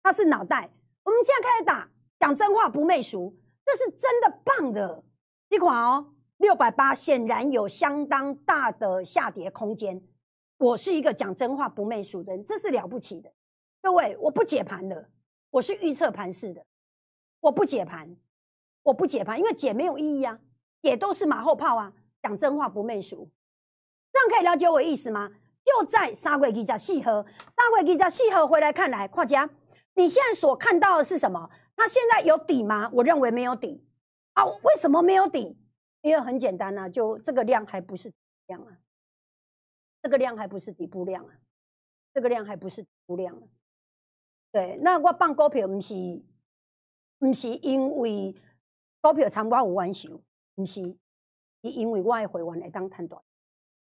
[0.01, 0.69] 它是脑袋。
[1.03, 5.03] 我们现在开始打讲真话不媚俗，这是真的棒的
[5.49, 6.13] 一款哦。
[6.37, 10.01] 六百八显然有相当大的下跌空间。
[10.57, 13.31] 我是一个讲真话不媚俗的人，这是了不起的。
[13.81, 15.09] 各位，我不解盘的，
[15.51, 16.65] 我是预测盘势的。
[17.39, 18.17] 我不解盘，
[18.83, 20.39] 我不解盘，因为解没有意义啊，
[20.81, 21.93] 解都是马后炮啊。
[22.21, 23.29] 讲真话不媚俗，
[24.11, 25.29] 这样可以了解我意思吗？
[25.63, 29.49] 就在三月二十四号，三月二十四号回来看来，跨家，
[29.93, 31.49] 你现在所看到的是什么？
[31.77, 32.89] 那现在有底吗？
[32.93, 33.83] 我认为没有底
[34.33, 34.45] 啊。
[34.45, 35.57] 为什么没有底？
[36.01, 38.13] 因为很简单呐，就这个量还不是
[38.47, 38.77] 量啊，
[40.01, 41.33] 这个量还不是底部量啊，
[42.13, 43.41] 这个量还不是底部量啊。
[44.51, 45.93] 对，那我放股票不是，
[47.17, 48.35] 不是因为
[49.01, 50.07] 股票参我有关系，
[50.53, 50.81] 不是，
[51.63, 53.21] 是因为我爱会员来当判断。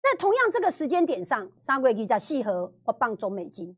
[0.01, 2.51] 那同样这个时间点上，三月二十四号
[2.83, 3.77] 我放中美金。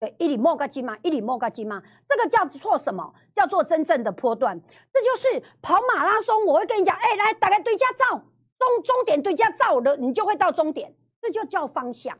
[0.00, 3.12] 对，一里莫个金嘛，一里莫个金嘛，这个叫做什么？
[3.34, 4.60] 叫做真正的波段。
[4.92, 8.22] 这就是跑马拉松，我会跟你讲，哎，来，大概对家照，
[8.58, 12.16] 终终点对家照了，你就会到终点，这就叫方向。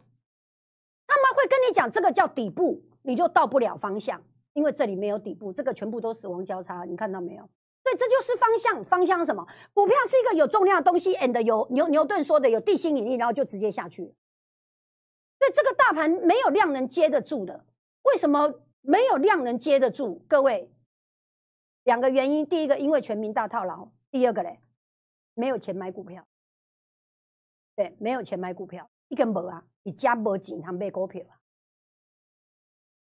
[1.07, 4.21] 他们会跟你讲，这个叫底部，你就到不了方向，
[4.55, 7.49] 因为这里没有底部，这个全部都死亡交叉，你看到没有？
[7.85, 8.85] 所以这就是方向。
[8.85, 9.47] 方向什么？
[9.73, 14.13] 股票是一个有重量的东西，and 有牛牛顿说的有地心引力，然后就直接下去。
[15.39, 17.65] 所以这个大盘没有量能接得住的，
[18.03, 20.25] 为什么没有量能接得住？
[20.29, 20.71] 各位，
[21.85, 24.61] 两个原因：第一个，因为全民大套牢；第二个嘞，
[25.35, 26.27] 没有钱买股票。
[27.77, 31.39] 对，没有钱买股票，一根无啊，你家无钱他买股票啊。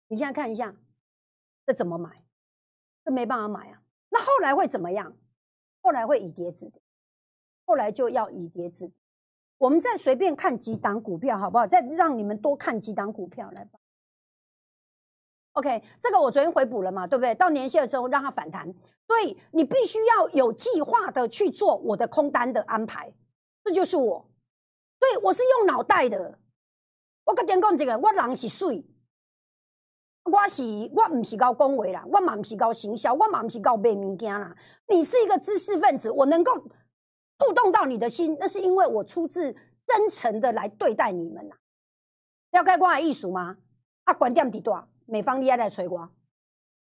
[0.06, 0.76] 你现在看一下，
[1.66, 2.24] 这怎么买？
[3.04, 3.82] 这没办法买啊。
[4.11, 5.16] 那后来会怎么样？
[5.80, 6.80] 后来会以跌止跌，
[7.64, 8.92] 后来就要以跌止。
[9.62, 11.64] 我们再随便看几档股票，好不好？
[11.64, 13.79] 再让你们多看几档股票来吧。
[15.53, 17.33] OK，这个我昨天回补了嘛，对不对？
[17.37, 18.66] 到年线的时候让它反弹，
[19.07, 23.12] 所以你必须要有计划的去做我的空单的安排，
[23.62, 24.29] 这就是我。
[24.98, 26.40] 对，我是用脑袋的。
[27.25, 28.85] 我跟你讲这个，我人是水，
[30.25, 34.57] 我是我唔是搞恭维啦，我嘛唔是搞行销，我嘛唔是搞卖物件啦。
[34.88, 36.53] 你是一个知识分子，我能够。
[37.42, 39.52] 触动到你的心，那是因为我出自
[39.85, 41.57] 真诚的来对待你们呐。
[42.52, 43.57] 了解我的意思吗？
[44.05, 45.98] 啊，观点伫大，美方你爱来催我。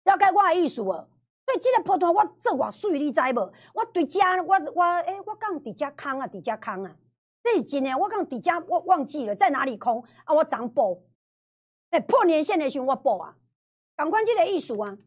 [0.05, 1.07] 了解我的意思哦。
[1.45, 3.53] 所以这个波段我做偌水，你知无？
[3.73, 6.95] 我对家我我诶，我讲伫遮空啊，伫遮空啊。
[7.43, 10.33] 这是真诶，我讲伫遮我忘记了在哪里空啊？
[10.33, 11.07] 我涨补。
[11.91, 13.35] 诶，破年线的时候我补啊。
[13.95, 14.97] 赶快这个意思啊！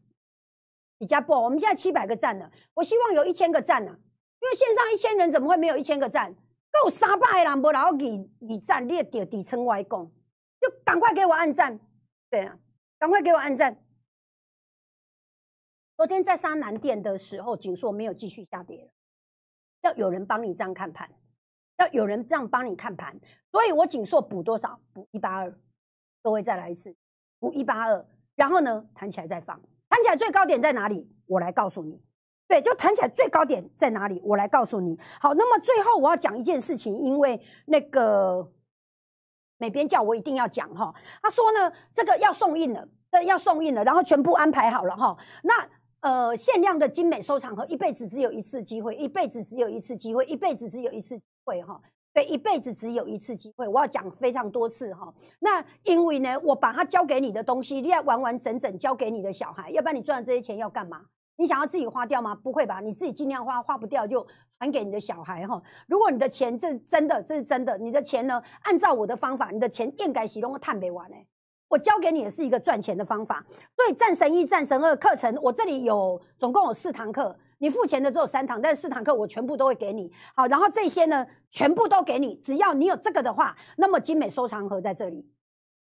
[0.99, 3.97] 伫遮补，我们现在七百个赞了，我希望有一千个赞呢。
[4.43, 6.35] 因为线上一千人怎么会没有一千个赞？
[6.83, 10.11] 够三百人不然后你你赞，列掉底层外公，
[10.59, 11.79] 就赶快给我按赞，
[12.29, 12.59] 对啊，
[12.99, 13.77] 赶快给我按赞。
[15.95, 18.91] 昨天在沙南店的时候，锦硕没有继续下跌了，
[19.83, 21.09] 要有人帮你这样看盘，
[21.77, 23.17] 要有人这样帮你看盘，
[23.51, 24.81] 所以我锦硕补多少？
[24.91, 25.57] 补一八二，
[26.21, 26.93] 各位再来一次，
[27.39, 31.07] 补一八二，然后呢弹起来再放，弹起来最高点在哪里？
[31.27, 32.01] 我来告诉你。
[32.53, 34.21] 对，就弹起来最高点在哪里？
[34.23, 34.95] 我来告诉你。
[35.19, 38.47] 好，那么最后我要讲一件事情，因为那个
[39.57, 40.93] 美编叫我一定要讲哈。
[41.23, 45.17] 他说呢，这个要送印了，对，要送印了，然后全部安排好了哈。
[45.41, 45.67] 那
[46.01, 51.81] 呃，限量的精美收藏盒，一辈子只有一次机会，一辈子只有一次机会，一辈子只有一次机会哈。
[52.13, 55.11] 对，一辈子只有一次机会，我要讲非常多次哈。
[55.39, 61.01] 那因为呢，我把它交给你的东西，你要完完整整交给你的小孩，要不然你赚的这些钱要干嘛？
[61.35, 62.35] 你想要自己花掉吗？
[62.35, 64.25] 不会吧，你自己尽量花，花不掉就
[64.59, 65.61] 还给你的小孩哈。
[65.87, 71.25] 如果你的钱这真的，这是真的，你的钱呢，按照我的方法，你的钱应该使用碳没完哎。
[71.69, 73.43] 我教给你的是一个赚钱的方法。
[73.75, 80.11] 所以战神一、战神二课程，我这里有总共有四堂课，你付钱的只有三堂，但是四堂课我全部都会给你。
[80.35, 85.27] 好，然后这些呢，全部都给你，只要你有这个的话，那么精美收藏盒在这里，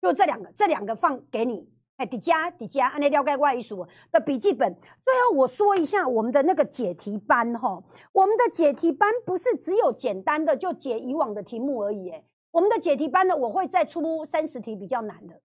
[0.00, 1.68] 就这两个，这两个放给你。
[2.02, 4.74] 哎，迪加迪加，安尼了解外术的笔记本。
[4.74, 12.10] 最后我说一下我们的那个解题班哈，我们的解题班不是只有简单的就解以往的题目而已。
[12.10, 15.40] 哎，我们的解题班呢，我会再出三十题比较难的，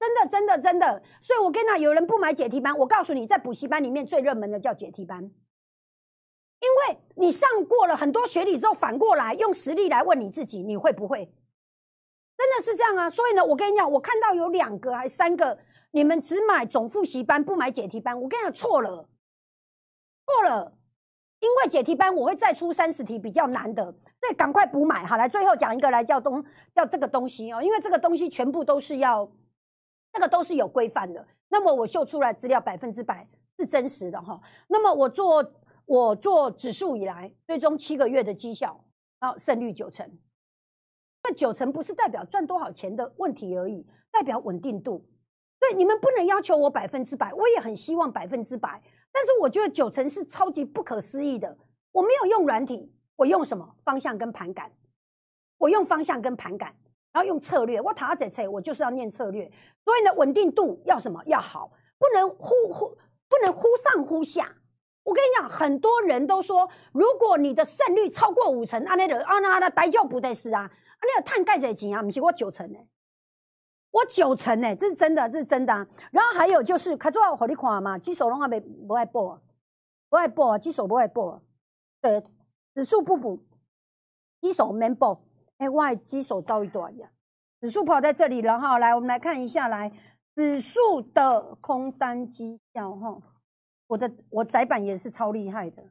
[0.00, 1.02] 真的真的真的。
[1.20, 11.30] 所以我跟你，有人不买解题班，我告诉你，在补习班里面最热门的叫解题班，因为你上过了很多学理之后，反过来用实力来问你自己，你会不会？
[12.36, 15.58] 真的是这样啊，所以呢，我跟你讲，我看到有两个还三个，
[15.92, 19.08] 你们只买总复习班不买解题班，我跟你讲错了，
[20.26, 20.76] 错了，
[21.38, 25.06] 因为解题班我会再出三十题比较难的，所以赶快补买。
[25.06, 26.44] 好，来最后讲一个来叫东
[26.74, 29.30] 叫这个东西哦，因为这个东西全部都是要，
[30.12, 31.26] 这个都是有规范的。
[31.48, 34.40] 那么我秀出来资料百分之百是真实的哈。
[34.66, 35.52] 那么我做
[35.86, 38.84] 我做指数以来，最终七个月的绩效，
[39.20, 40.18] 然后胜率九成。
[41.24, 45.04] 那九成不是代表赚多少钱的问题而已，代表稳定度。
[45.58, 48.82] 对，你们不能要求我百分之百，我也很希望百分之百。
[49.10, 51.56] 但是我觉得九成是超级不可思议的。
[51.92, 54.70] 我没有用软体，我用什么方向跟盘感？
[55.56, 56.74] 我用方向跟盘感，
[57.12, 57.80] 然后用策略。
[57.80, 59.50] 我塔在测，我就是要念策略。
[59.82, 61.22] 所以呢，稳定度要什么？
[61.24, 64.52] 要好，不能忽忽不能忽上忽下。
[65.04, 70.70] 我跟你讲，很多人都说，如果你的胜率超过五成，阿那个啊那那大叫不得死啊。
[71.04, 72.02] 你有碳钙在钱啊？
[72.02, 72.78] 不是我九成呢，
[73.90, 75.72] 我九成呢，这是真的，这是真的。
[76.10, 79.40] 然后还有就是，看做好你看嘛，基手拢还没不爱报，
[80.08, 81.40] 不爱报，基手不爱报。
[82.00, 82.22] 对，
[82.74, 83.42] 指数不补，
[84.40, 85.20] 基手没报。
[85.58, 87.10] 哎，外基手遭一段呀。
[87.60, 89.92] 指数跑在这里了哈，来，我们来看一下，来
[90.34, 93.16] 指数的空单绩效哈。
[93.86, 95.82] 我的我窄板也是超厉害的，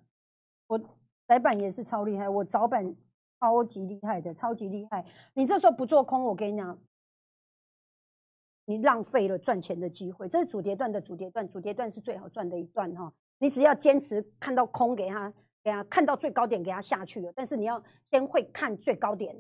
[0.67, 0.80] 我
[1.28, 2.95] 窄板也是超厉害，我早板。
[3.43, 5.06] 超级厉害的，超级厉害！
[5.34, 6.79] 你这时候不做空，我跟你讲，
[8.63, 10.29] 你浪费了赚钱的机会。
[10.29, 13.12] 这是主跌段的主跌段，主跌段是最好赚的一段哈。
[13.39, 17.34] 你只要坚持看到空，给他，给他看到最高点，给他下去了。
[17.36, 19.36] 但是你要先会看最高点，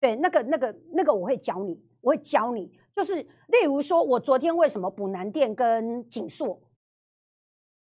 [0.00, 2.76] 对，那个、那个、那个，我会教你，我会教你。
[2.96, 6.60] 就是例如说，我昨天为什么补南电跟锦硕？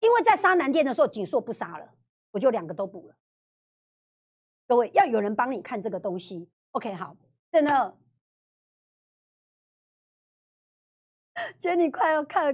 [0.00, 1.88] 因为在杀南电的时候，锦硕不杀了，
[2.32, 3.14] 我就两个都补了。
[4.72, 7.14] 各位要有人帮你看这个东西，OK，好，
[7.50, 7.94] 真的，
[11.60, 12.50] Jenny 快要开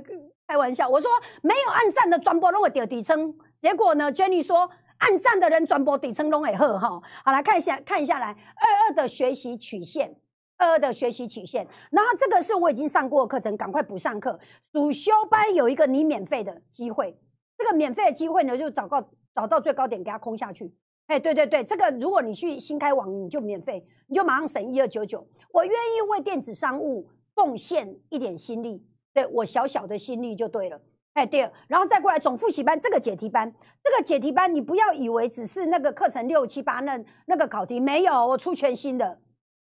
[0.49, 1.09] 开玩笑，我说
[1.43, 10.21] 没有暗赞的转播都会掉底层，结果呢，Jenny 说暗赞的人转播底层都会好哈，好来看一下，看一下来二二的学习曲线，
[10.57, 14.41] 二二的学习曲线，然后这个是我已经上过的课程，赶快补上课，
[14.73, 17.17] 主修班有一个你免费的机会，
[17.57, 20.75] 这个免费的机会呢，就找到找到最高点给它空下去。
[21.09, 25.27] 哎，对对对，这个如果你去新开网，你就免费，你就马上省一二九九。
[25.51, 30.81] 我愿意为电子商务贡献一点心力，对我小小的心力就对了。
[31.15, 33.51] 哎，对，然后再过来总复习班这个解题班，
[33.83, 39.19] 这个解题班你不要以为只是那个课程六七八那那个考题，没有，我出全新的，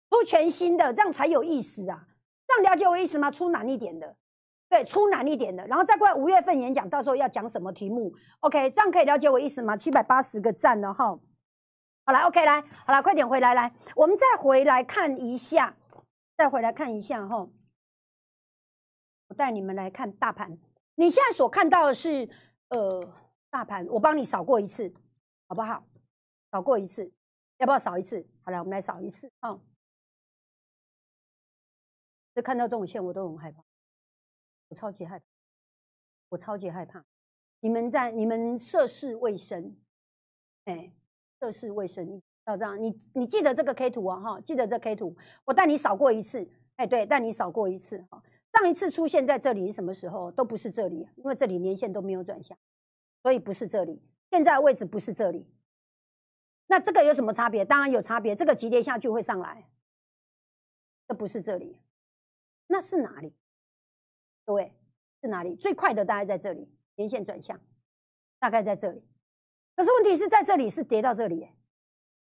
[0.10, 2.08] 出全新的，这样才有意思啊！
[2.48, 3.30] 这样了解我意思吗？
[3.30, 4.16] 出难一点的，
[4.68, 9.78] 对，出难一点的，然后再过来五月份演讲，到时候要讲什么题目？OK，这样可以了解我意思吗？
[9.78, 11.18] 七百八十个赞了哈。
[12.06, 15.76] 好来，OK，来，好了，快点回来，来，我们再回来看一下，
[16.38, 17.50] 再回来看一下哈。
[19.28, 20.56] 我带你们来看大盘，
[20.94, 22.30] 你现在所看到的是
[22.70, 23.12] 呃
[23.50, 24.94] 大盘，我帮你扫过一次，
[25.48, 25.84] 好不好？
[26.52, 27.12] 扫过一次，
[27.58, 28.24] 要不要扫一次？
[28.44, 29.60] 好了，我们来扫一次啊。
[32.36, 33.64] 这看到这种线，我都很害怕，
[34.68, 35.26] 我超级害怕，
[36.30, 37.04] 我超级害怕。
[37.62, 39.76] 你们在你们涉世未深，
[40.66, 40.94] 哎，
[41.46, 48.24] 涉世未深，要这样，你你记得这个 K 图啊哈，记得这 K 图，我带你扫过一次，哎，对，带你扫过一次哈。
[48.52, 50.32] 上一次出现在这里什么时候？
[50.32, 52.58] 都不是这里，因为这里年线都没有转向，
[53.22, 54.02] 所以不是这里。
[54.32, 55.46] 现在位置不是这里，
[56.66, 57.64] 那这个有什么差别？
[57.64, 59.70] 当然有差别，这个急跌下去会上来，
[61.08, 61.78] 这不是这里，
[62.66, 63.32] 那是哪里？
[64.46, 64.74] 各位
[65.22, 65.56] 是哪里？
[65.56, 66.68] 最快的大概在这里。
[66.96, 67.60] 连线转向，
[68.40, 69.04] 大概在这里。
[69.76, 71.48] 可是问题是在这里是跌到这里，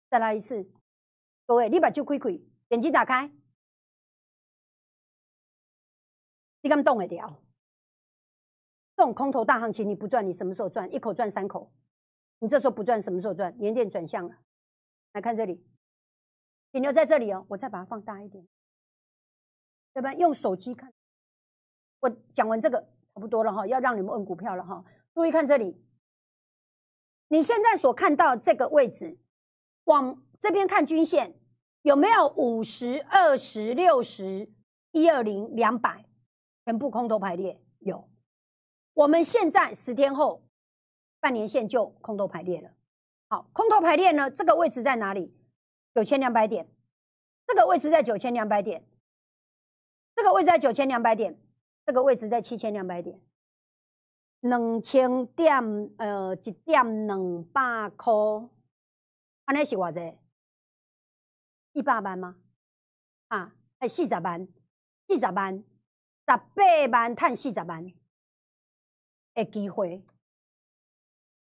[0.09, 0.69] 再来一次，
[1.45, 3.31] 各位，你把就亏亏，眼睛打开，
[6.61, 7.41] 你敢动得了？
[8.97, 10.93] 这种空头大行情你不赚，你什么时候赚？
[10.93, 11.71] 一口赚三口，
[12.39, 13.57] 你这时候不赚，什么时候赚？
[13.57, 14.35] 年电转向了，
[15.13, 15.65] 来看这里，
[16.71, 18.45] 停留在这里哦，我再把它放大一点，
[19.93, 20.93] 要不然用手机看。
[21.99, 22.93] 我讲完这个。
[23.15, 24.83] 差不多了哈，要让你们问股票了哈。
[25.13, 25.81] 注意看这里，
[27.27, 29.17] 你现在所看到这个位置，
[29.85, 31.33] 往这边看均线
[31.81, 34.49] 有没有五十二十六十
[34.91, 36.05] 一二零两百
[36.65, 37.59] 全部空头排列？
[37.79, 38.09] 有。
[38.93, 40.43] 我们现在十天后
[41.19, 42.71] 半年线就空头排列了。
[43.29, 45.33] 好，空头排列呢，这个位置在哪里？
[45.93, 46.67] 九千两百点。
[47.47, 48.83] 这个位置在九千两百点。
[50.15, 51.37] 这个位置在九千两百点。
[51.85, 53.19] 这个位置在七千两百点，
[54.45, 55.59] 两千点，
[55.97, 58.13] 呃，一点两百块，
[59.45, 60.19] 安尼是偌济？
[61.73, 62.35] 一百万吗？
[63.29, 64.47] 啊，还四十万？
[65.07, 65.63] 四十万，十
[66.27, 67.91] 八万赚四十万
[69.33, 70.05] 的机会。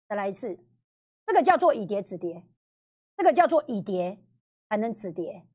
[0.09, 0.59] 再来一次，
[1.27, 2.43] 这个叫做以跌止跌，
[3.19, 4.19] 这个叫做以跌
[4.71, 5.47] 才能止跌。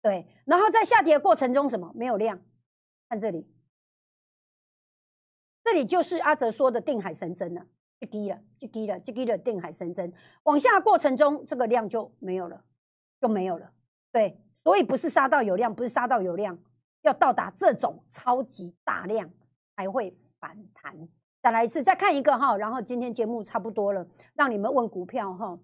[0.00, 2.40] 对，然后在下跌过程中，什么没有量？
[3.10, 3.46] 看这里。
[5.66, 7.66] 这里就是阿哲说的定海神针了，
[8.00, 9.36] 就低了，就低了，就低了。
[9.36, 10.12] 定海神针
[10.44, 12.62] 往下过程中，这个量就没有了，
[13.20, 13.72] 就没有了。
[14.12, 16.56] 对，所以不是杀到有量，不是杀到有量，
[17.02, 19.28] 要到达这种超级大量
[19.74, 21.08] 才会反弹。
[21.42, 25.58] 再来一次，再看一个哈，然后今天节目差不多了，让你们问股票哈，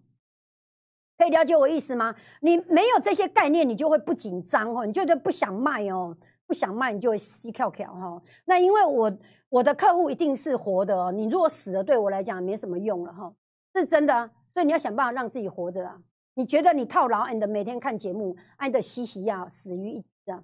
[1.16, 2.16] 可以了解我意思吗？
[2.40, 6.16] 你没有这些概念，你就会不紧张哦，你就不想卖哦，
[6.46, 8.22] 不想卖你就会死翘翘哈。
[8.44, 9.12] 那因为我。
[9.52, 13.30] 我的客户一定是活的哦，你如果死了，对我来讲没什么用了哈，
[13.74, 14.30] 是真的。
[14.50, 16.02] 所以你要想办法让自己活着啊。
[16.32, 20.42] 你觉得你套牢，你的每天看节目，爱的嘻嘻呀，死于一只啊。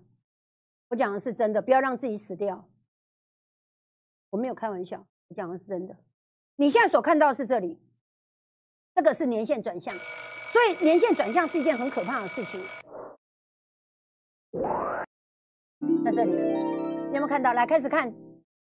[0.91, 2.69] 我讲的是真的，不要让自己死掉。
[4.29, 5.97] 我没有开玩笑，我讲的是真的。
[6.57, 7.81] 你现在所看到是这里，
[8.95, 9.95] 这个是年线转向，
[10.53, 12.61] 所以年线转向是一件很可怕的事情。
[16.05, 17.53] 在这里，你有没有看到？
[17.53, 18.13] 来，开始看。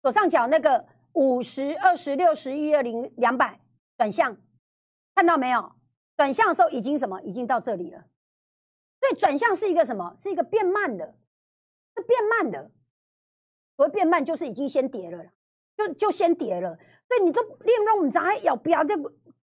[0.02, 0.84] 左上角那个
[1.14, 3.60] 五十二十六十一二零两百
[3.96, 4.36] 转向，
[5.14, 5.72] 看到没有？
[6.16, 7.20] 转向的时候已经什么？
[7.22, 8.04] 已经到这里了。
[9.00, 10.16] 所以转向是一个什么？
[10.20, 11.14] 是一个变慢的，
[11.96, 12.70] 是变慢的。
[13.76, 15.24] 所谓变慢，就是已经先跌了，
[15.76, 16.76] 就就先跌了。
[17.06, 18.94] 所以你都你拢唔知要不要这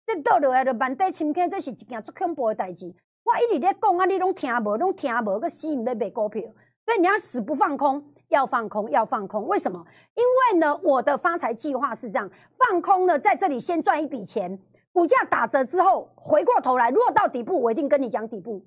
[0.06, 2.94] 这倒落来的板底深坑，这是一件足恐怖的代志。
[3.24, 6.42] 我一直在讲啊，你拢听无，拢听无，个死唔要买股票。
[6.86, 8.04] 所以你要死不放空。
[8.30, 9.86] 要放空，要放空，为什么？
[10.16, 12.28] 因为呢，我的发财计划是这样：
[12.58, 14.60] 放空呢，在这里先赚一笔钱，
[14.92, 18.60] 股价打折之后，回过头来，如果到底部，我一定跟你讲底部；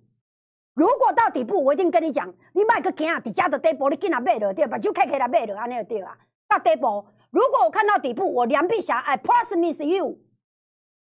[0.74, 4.78] 如果到底部，我一定跟你讲，你买个惊啊，底价的底部，你进来买了对吧？
[4.78, 6.16] 就开开来买了，安尼就对啊。
[6.48, 10.20] 到底部，如果我看到底部，我梁碧霞，I promise you，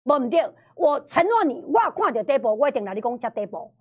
[0.05, 0.43] 无唔对，
[0.75, 3.71] 我承诺你，我看到底部，我一定来你讲加底部。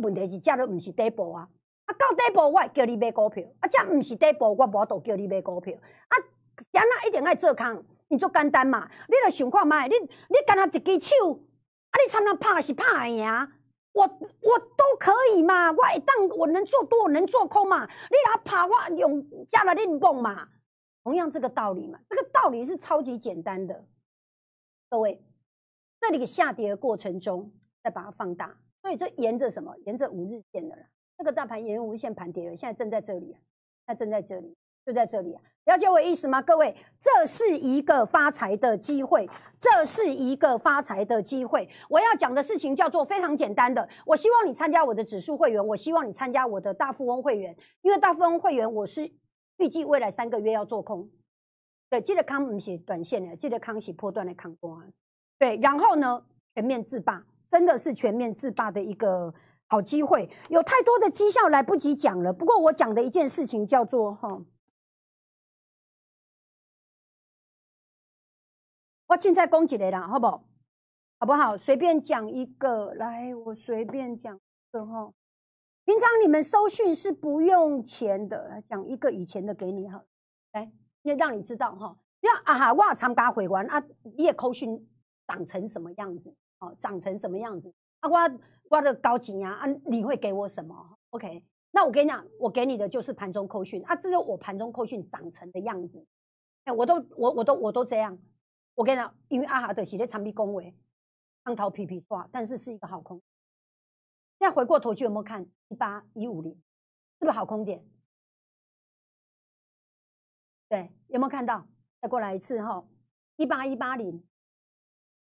[0.00, 1.48] 问题是，这都唔是底部啊。
[1.86, 5.74] 啊，到底部我叫你买股票，啊，这毋是底部，我无度叫你买股票。
[6.08, 6.14] 啊，
[6.72, 8.90] 安那一定爱做空，你做简单嘛？
[9.08, 13.24] 你来想看卖，你你干那一支手，啊，你参那拍是拍赢，
[13.92, 15.70] 我我都可以嘛。
[15.70, 17.84] 我一旦我能做多，我能做空嘛。
[17.84, 20.48] 你来拍，我用加了你蹦嘛。
[21.04, 23.84] 同样这个道理嘛，这个道理是超级简单的。
[24.90, 25.22] 各位，
[26.00, 27.52] 这里下跌的过程中，
[27.84, 29.72] 再把它放大，所以这沿着什么？
[29.84, 30.82] 沿着五日线的啦。
[31.18, 33.38] 这个大盘沿无限盘跌了，现在正在这里，现
[33.86, 34.54] 在正在这里，
[34.84, 35.42] 就在这里啊！
[35.64, 36.40] 了解我意思吗？
[36.42, 41.68] 各位，这是一个发财的机会，这是一个发财的机会。
[41.88, 43.88] 我要讲的事情叫做非常简单的。
[44.04, 49.10] 我希望你参加我的指数会员，我希望你参加我的大富翁会员，因为大富翁会员我是
[49.56, 51.10] 预计未来三个月要做空。
[51.88, 54.84] 对，记得康不是短线的，记得康是破断的康多啊。
[55.38, 56.22] 对，然后呢，
[56.54, 59.34] 全面自霸，真的是全面自霸的一个
[59.68, 60.30] 好机会。
[60.48, 64.42] 有太多的绩效来不及讲了，不过我讲的一件事情叫做哈，
[69.06, 70.44] 我现在攻击你了，好不好？
[71.18, 71.56] 好不好？
[71.56, 74.40] 随便讲一个来，我随便讲一
[74.70, 75.12] 个哈。
[75.84, 80.04] 平常你们收讯是不用钱的，来讲一个以前的给你哈，
[80.52, 80.70] 来，
[81.02, 81.96] 要让你知道哈。
[82.20, 84.88] 要啊哈，我参加会员啊，你也扣讯
[85.26, 86.34] 长成什么样子？
[86.58, 87.72] 哦，长成什么样子？
[88.00, 88.40] 啊，我
[88.70, 96.04] 我的高级啊，啊，你会给我什么？OK，那我跟你讲，我给你的就是盘中扣讯啊，这是我盘中扣讯长成的样子。
[96.64, 98.18] 哎，我都我我都我都这样。
[98.74, 100.76] 我跟你讲，因为阿哈的系列长臂恭维，
[101.44, 103.22] 浪淘皮皮抓，但是是一个好空。
[104.38, 106.52] 现在回过头去有没有看一八一五零，
[107.18, 107.82] 是不是好空点？
[110.68, 111.66] 对，有没有看到？
[112.00, 112.84] 再过来一次哈，
[113.36, 114.22] 一八一八零，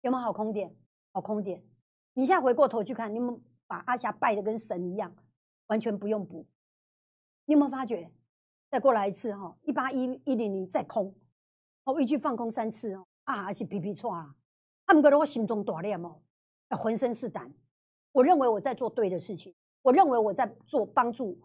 [0.02, 0.76] 有没有好空点？
[1.12, 1.64] 好空点。
[2.14, 5.16] 你现在回过头去看，你有没有把阿霞拜的跟神一样，
[5.68, 6.46] 完全不用补？
[7.46, 8.12] 你有没有发觉？
[8.70, 11.16] 再过来一次哈，一八一一零零再空，
[11.86, 14.36] 哦，一句放空三次哦，啊，还是皮皮错啊？
[14.86, 16.20] 他们觉得我心中大念哦，
[16.70, 17.52] 浑身是胆。
[18.12, 21.40] 我认为我在做对的事情，我认为我在做帮助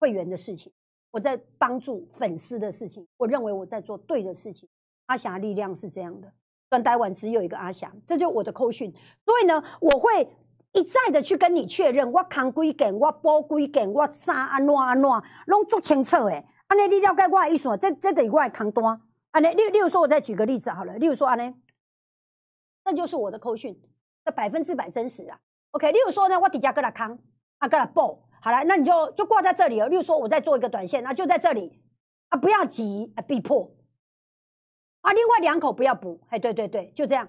[0.00, 0.72] 会员的事情，
[1.10, 4.68] 我在帮助粉丝的事情，我认为我在做对的事情。
[5.06, 6.32] 阿霞力量是这样的，
[6.70, 8.92] 专台湾只有一个阿霞，这就是我的扣讯。
[9.24, 10.28] 所以呢，我会
[10.72, 15.08] 一再的去跟你确认，我扛几件，我包几件，我啥安怎安怎，
[15.46, 16.44] 拢足清楚诶。
[16.66, 17.74] 安尼你了解我的意思？
[17.78, 19.00] 这这等于我的扛单。
[19.30, 21.54] 安尼，例例如说，我再举个例子好了，例如说安尼，
[22.84, 23.80] 这就是我的扣讯，
[24.24, 25.38] 这百分之百真实啊。
[25.70, 27.18] OK，例如说呢，我底下搁他扛，
[27.58, 29.88] 啊，搁他报，好了，那你就就挂在这里了。
[29.88, 31.80] 例如说，我在做一个短线，那就在这里，
[32.28, 33.70] 啊，不要急，啊，必破，
[35.00, 37.28] 啊，另外两口不要补，哎，对对对，就这样。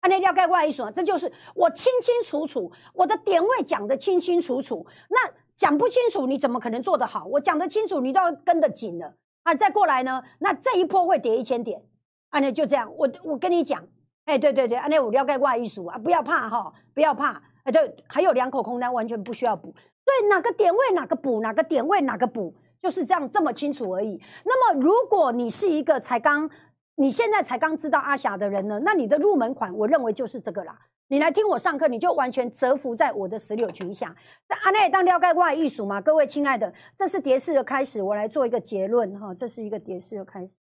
[0.00, 4.86] 啊，那要盖外一说，这就是我清清楚楚，我的点位讲的清清楚楚。
[5.10, 5.18] 那
[5.56, 7.26] 讲不清楚，你怎么可能做得好？
[7.26, 9.14] 我讲得清楚，你都要跟得紧了。
[9.42, 11.82] 啊，再过来呢，那这一波会跌一千点，
[12.30, 12.90] 啊，那就这样。
[12.96, 13.86] 我我跟你讲，
[14.24, 17.42] 哎，对对对，啊，那我了解外一说啊，不要怕哈，不要怕。
[17.64, 24.18] 哎，对，还有两口空单完全不需要补，对，哪个点位哪个补，哪个点位哪个补，就是这样这么清楚而已。
[24.44, 26.48] 那么，如果你是一个才刚，
[26.96, 30.78] 你现在才刚知道阿霞的人呢，那你的入门款，我认为就是这个啦。
[31.08, 34.14] 你来听我上课，你就完全折服在我的石榴裙下。
[34.48, 36.00] 那阿内当了解外艺术嘛？
[36.00, 40.56] 各位亲爱的，这是跌势的开始，我来做一个结论哈，这是一个跌势的开始。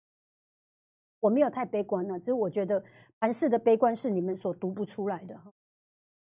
[1.19, 2.81] 我没有太悲观了，只是我觉得
[3.19, 5.51] 盘势的悲观是你们所读不出来的哈。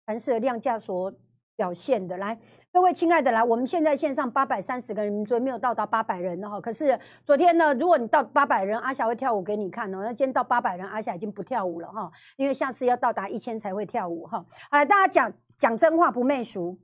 [0.06, 1.12] 盘市的量价所
[1.58, 2.40] 表现的，来，
[2.78, 6.62] 各位亲爱的，来，我们现在线上八百三十个人，昨天没有到达八百人的哈。
[6.62, 10.04] 可是昨天呢，如果你到八百人，阿霞会跳舞给你看哦。
[10.04, 14.46] 那今天到八百人，阿霞已经不跳舞了哈，因为下次要到达一千才会跳舞哈。
[14.70, 16.78] 好，大家讲讲真话不媚俗，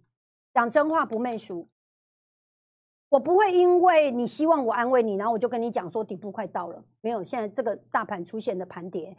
[0.51, 1.69] 讲真话不媚俗。
[3.09, 9.15] 我不会因为你希望我安慰你，然后我就跟你讲说底部快到了，没有，现在这个大盘出现的盘跌。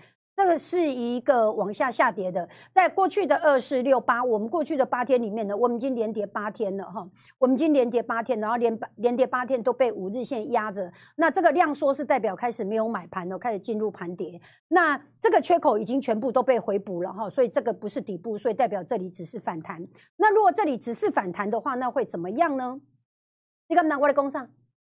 [0.47, 14.39] 这是一个往下下跌的，在过去的二四六八，我们过去的八天里面呢，我们已经连跌八天了哈，我们已经连跌八天，然后连连跌八天都被五日线压着，那这个量缩是代表开始没有买盘了，开始进入盘跌，
[14.69, 19.83] 那这个缺口已经全部都被回补了哈，所以这个不是底部，所以代表这里只是反弹。
[20.19, 22.79] 那如果这里只是反弹的话，那会怎么样呢？
[23.67, 24.47] 你敢拿过来攻上？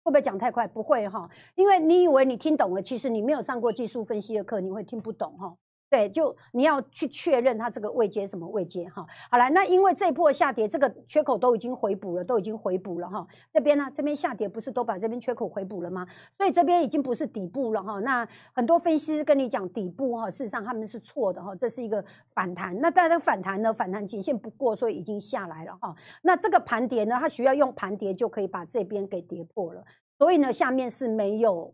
[0.08, 0.66] 会不会讲太快？
[0.66, 5.54] 不会哈，因为你以为你听懂了，其实你没有上过技术分析的课，你会听不懂哈。
[5.90, 9.06] 对，就你要去确认它这个位阶什么位阶哈。
[9.32, 13.26] 好了，那因为这波下跌，这个缺口都已经回补了，都已经回补了哈。
[13.54, 16.06] 这边呢，这边下跌不是都把这边缺口回补了吗？
[16.34, 18.00] 所以这边已经不是底部了哈。
[18.02, 21.56] 那很多分析师跟你讲底部哈，事实上他们是错的哈。
[21.56, 25.96] 这是一个反弹，那但是反弹呢，反弹颈线不过，所以已经下来了哈。
[26.22, 29.86] 那这个盘跌呢，它需要用盘跌就可以把这边给跌破了。
[30.18, 31.74] 所以呢，下面是没有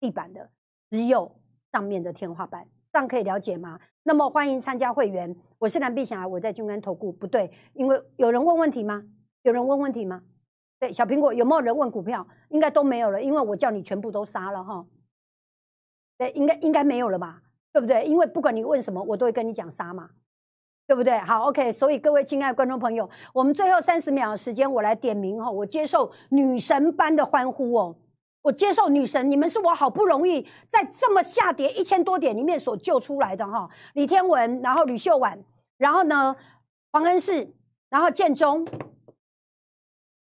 [0.00, 0.50] 地板的，
[0.90, 1.36] 只有
[1.70, 2.66] 上面的天花板。
[2.92, 3.80] 这样可以了解吗？
[4.02, 7.10] 那么欢迎参加会员，我是蓝碧霞，我在君安投顾。
[7.10, 9.02] 不对，因为有人问问题吗？
[9.44, 10.22] 有人问问题吗？
[10.78, 12.26] 对，小苹果有没有人问股票？
[12.50, 14.84] 应该都没有了，因为我叫你全部都杀了哈。
[16.18, 17.40] 对，应该应该没有了吧？
[17.72, 18.04] 对不对？
[18.04, 20.10] 因为不管你问什么，我都会跟你讲杀嘛，
[20.86, 21.16] 对不对？
[21.20, 21.72] 好，OK。
[21.72, 27.96] 所以各位亲爱的观众朋友，我们最后三十秒的时间，我来点名哈，我接受女神般的欢呼哦。
[28.42, 33.68] 我接受女神，你们是我好不容易在这么下跌一千多点里面所救出来的哈。
[33.94, 35.38] 李天文，然后吕秀婉，
[35.78, 36.34] 然后呢
[36.92, 37.54] 黄恩世，
[37.88, 38.66] 然后建中，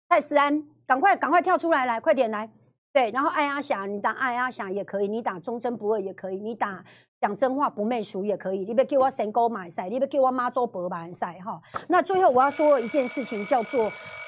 [0.08, 2.50] 蔡思安，赶快赶快跳出来来，快点来！
[2.92, 6.84] 对，然后艾阿霞，你打艾阿霞也可以，你打忠贞不二也可以，你打
[7.20, 8.64] 讲真话不媚俗也可以。
[8.64, 11.62] 你别给我神沟买赛，你别给我妈做白买赛哈。
[11.88, 13.84] 那最后我要说一件事情，叫做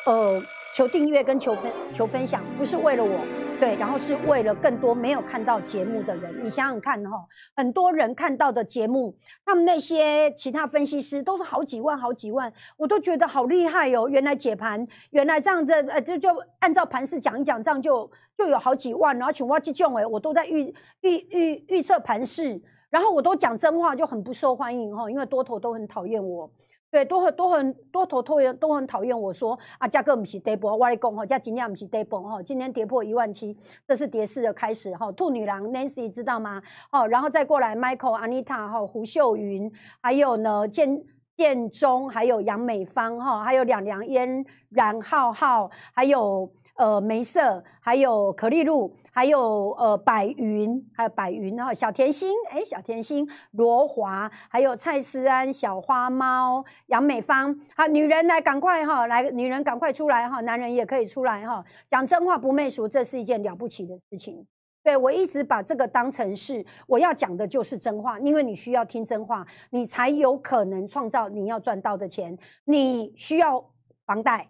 [0.07, 0.40] 呃，
[0.76, 3.41] 求订阅跟求分求分享，不是为了我。
[3.62, 14.08] 对，然后是为了更多没有看到节目的人，你想想看哈，很多人看到的节目，他们那些其他分析师都是好几万、好几万，我都觉得好厉害哦。
[14.08, 19.16] 原来解盘，原来这样的，呃，就就按照盘势讲一讲，这样就就有好几万。
[19.16, 22.60] 然后请挖这种哎，我都在预预预预测盘势，
[22.90, 26.50] 然后我都讲真话，就很不受欢迎哈，因为多头都很讨厌我。
[26.93, 33.57] 对，都很都很多头头人都很讨厌我说啊，价格不是跌破，我来讲哈，价今天不是跌破哈，今天跌破一万七，
[33.88, 35.11] 这是跌势的开始哈。
[35.12, 36.62] 兔女郎 Nancy 知道吗？
[36.90, 39.72] 哦，然后再过来 Michael、Anita 哈，胡秀云，
[40.03, 41.03] 还有呢建
[41.34, 48.95] 建中，还有杨美芳哈，还有两两烟、冉浩浩，还有呃梅瑟，还有可丽露。
[49.14, 64.46] 还有呃，白云，还有白云哈，小甜心，哎，小甜心，罗华，还有蔡思安，小花猫，杨美芳，好，女人来，赶快哈，来，女人赶快出来哈，男人也可以出来哈，讲真话不媚俗，这是一件了不起的事情。
[64.82, 72.36] 对我一直把这个当成是我要讲的就是真话，因为你需要听真话，你才有可能创造你要赚到的钱。
[72.64, 73.62] 你需要
[74.06, 74.48] 房贷，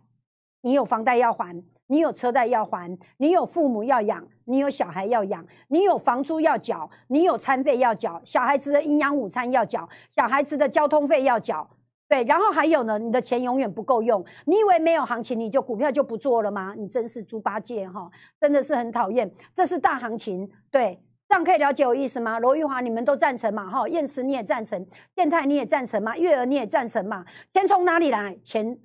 [0.62, 1.62] 你有房贷要还。
[1.92, 11.68] 你有车贷要还，你有父母要养，你有小孩要养，你有房租要缴，你有餐费要缴，小孩子的营养午餐要缴，小孩子的交通费要缴，
[12.08, 14.24] 对，然后还有呢，你的钱永远不够用。
[14.46, 16.72] 你以为没有行情你就股票就不做了吗？
[16.74, 19.30] 你真是猪八戒哈，真的是很讨厌。
[19.52, 22.38] 这是大行情，对，这样可以了解我意思吗？
[22.38, 23.68] 罗玉华，你们都赞成嘛？
[23.68, 26.16] 哈，燕慈你也赞成，电泰你也赞成吗？
[26.16, 27.22] 月儿你也赞成嘛？
[27.50, 28.34] 钱从哪里来？
[28.42, 28.78] 钱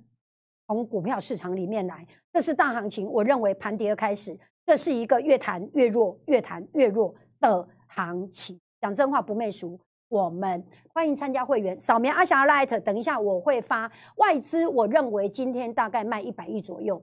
[0.68, 2.06] 从股票市场里面来。
[2.32, 8.60] 这是大行情，我认为盘跌开始，这是一个越弹越弱、越弹越弱的行情。
[8.80, 10.62] 讲真话不媚俗，我们
[10.94, 17.02] 欢迎参加会员，扫描阿霞 Light，等一下我会发外资，我认为今天大概卖一百亿左右。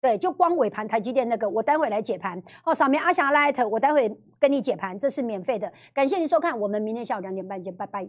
[0.00, 2.42] 对，就光尾盘台积电那个，我待会来解盘。
[2.64, 5.70] 哦，扫描阿霞 Light，我待会跟你解盘，这是免费的。
[5.92, 8.08] 感谢您收看，我们明天下午两点半见，拜拜。